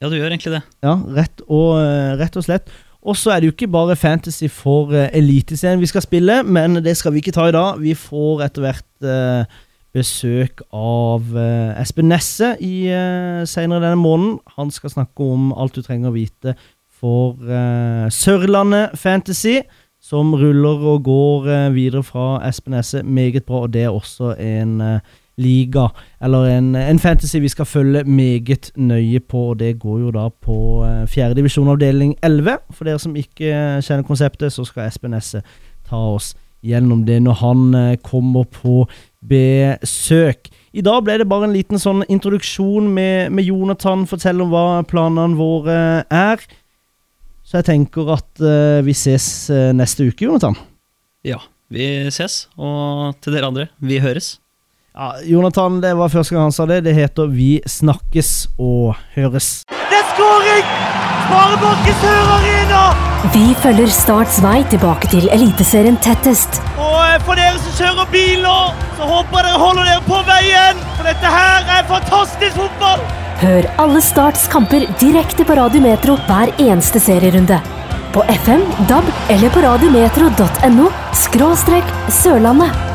Ja, 0.00 0.08
du 0.08 0.14
gjør 0.14 0.30
egentlig 0.30 0.52
det. 0.54 0.60
Ja, 0.84 0.94
rett 1.16 1.42
og, 1.48 1.80
eh, 1.80 2.14
rett 2.20 2.38
og 2.38 2.46
slett. 2.46 2.70
Og 3.00 3.16
så 3.16 3.32
er 3.32 3.40
det 3.40 3.48
jo 3.48 3.54
ikke 3.54 3.70
bare 3.72 3.96
fantasy 3.96 4.46
for 4.52 4.92
uh, 4.92 5.08
Eliteserien 5.16 5.80
vi 5.80 5.88
skal 5.88 6.04
spille, 6.04 6.42
men 6.44 6.82
det 6.84 6.94
skal 7.00 7.14
vi 7.14 7.22
ikke 7.22 7.32
ta 7.32 7.48
i 7.48 7.54
dag. 7.56 7.80
Vi 7.80 7.94
får 7.96 8.44
etter 8.44 8.64
hvert 8.66 9.08
eh, 9.08 9.60
besøk 9.96 10.60
av 10.76 11.32
eh, 11.32 11.80
Espen 11.80 12.10
Nesse 12.12 12.52
i, 12.60 12.92
senere 13.48 13.80
denne 13.86 13.96
måneden. 14.00 14.36
Han 14.58 14.72
skal 14.74 14.92
snakke 14.92 15.24
om 15.32 15.48
alt 15.56 15.74
du 15.74 15.82
trenger 15.82 16.12
å 16.12 16.16
vite 16.18 16.54
for 17.00 17.36
eh, 17.48 18.10
Sørlandet 18.12 18.98
Fantasy, 18.98 19.60
som 20.00 20.34
ruller 20.34 20.84
og 20.94 21.04
går 21.04 21.48
eh, 21.48 21.74
videre 21.74 22.02
fra 22.04 22.40
Espen 22.48 22.76
Esse. 22.76 23.02
Meget 23.02 23.44
bra, 23.44 23.64
og 23.64 23.72
det 23.72 23.82
er 23.82 23.88
også 23.88 24.34
en 24.40 24.80
eh, 24.80 25.00
liga, 25.40 25.86
eller 26.22 26.44
en, 26.58 26.74
en 26.76 26.98
fantasy 26.98 27.36
vi 27.40 27.48
skal 27.48 27.64
følge 27.64 28.04
meget 28.04 28.72
nøye 28.76 29.20
på, 29.20 29.38
og 29.38 29.58
det 29.58 29.78
går 29.80 29.98
jo 29.98 30.10
da 30.10 30.28
på 30.28 30.56
fjerdedivisjon 30.84 31.08
fjerde 31.08 31.34
divisjon 31.34 31.68
avdeling 31.68 32.14
11. 32.22 32.58
For 32.70 32.84
dere 32.84 32.98
som 32.98 33.16
ikke 33.16 33.80
kjenner 33.80 34.04
konseptet, 34.04 34.52
så 34.52 34.64
skal 34.64 34.90
Espen 34.90 35.16
Esse 35.16 35.40
ta 35.88 35.96
oss 35.96 36.34
gjennom 36.60 37.06
det 37.06 37.22
når 37.24 37.38
han 37.40 37.96
kommer 38.04 38.44
på 38.44 38.84
besøk. 39.24 40.50
I 40.72 40.84
dag 40.84 41.02
ble 41.02 41.16
det 41.18 41.28
bare 41.30 41.48
en 41.48 41.56
liten 41.56 41.80
sånn 41.80 42.04
introduksjon 42.12 42.90
med, 42.92 43.32
med 43.32 43.48
Jonathan, 43.48 44.04
fortelle 44.06 44.44
om 44.44 44.52
hva 44.52 44.82
planene 44.86 45.38
våre 45.38 45.78
er. 46.04 46.44
Så 47.50 47.58
jeg 47.58 47.66
tenker 47.66 48.12
at 48.14 48.42
uh, 48.46 48.78
vi 48.86 48.92
ses 48.94 49.24
eh, 49.50 49.72
neste 49.74 50.04
uke, 50.06 50.22
Jonathan. 50.22 50.54
Ja, 51.26 51.40
vi 51.66 52.06
ses. 52.14 52.44
Og 52.54 53.16
til 53.18 53.34
dere 53.34 53.48
andre, 53.50 53.64
vi 53.82 53.98
høres. 53.98 54.36
Ja, 54.94 55.16
Jonathan, 55.26 55.80
det 55.82 55.90
var 55.98 56.12
første 56.12 56.36
gang 56.36 56.46
han 56.46 56.54
sa 56.54 56.66
det. 56.70 56.84
Det 56.86 56.94
heter 56.94 57.26
Vi 57.34 57.58
snakkes 57.66 58.30
og 58.54 58.94
høres. 59.16 59.64
Det 59.66 59.98
er 59.98 60.06
skåring! 60.12 60.70
Sparebanken 61.26 61.98
Sør 61.98 62.30
Arena! 62.36 62.82
Vi 63.34 63.42
følger 63.64 63.90
Starts 63.94 64.38
vei 64.44 64.60
tilbake 64.70 65.10
til 65.10 65.26
Eliteserien 65.34 65.98
tettest. 66.06 66.62
Og 66.78 67.00
eh, 67.02 67.16
for 67.26 67.34
dere 67.34 67.58
som 67.58 67.74
kjører 67.80 68.14
bil 68.14 68.46
nå, 68.46 68.58
så 68.94 69.10
håper 69.10 69.42
jeg 69.42 69.48
dere 69.50 69.64
holder 69.64 69.90
dere 69.90 70.06
på 70.06 70.22
veien. 70.30 70.86
For 71.00 71.10
dette 71.10 71.34
her 71.34 71.74
er 71.80 71.90
fantastisk 71.90 72.62
fotball! 72.62 73.02
Hør 73.40 73.64
alle 73.80 74.02
Starts 74.04 74.42
kamper 74.52 74.82
direkte 75.00 75.46
på 75.48 75.54
Radio 75.56 75.80
Metro 75.80 76.18
hver 76.26 76.50
eneste 76.60 77.00
serierunde. 77.00 77.56
På 78.12 78.20
FM, 78.34 78.66
DAB 78.90 79.08
eller 79.32 79.54
på 79.54 79.64
radiometro.no 79.64 80.90
skråstrek 81.16 81.96
Sørlandet. 82.20 82.89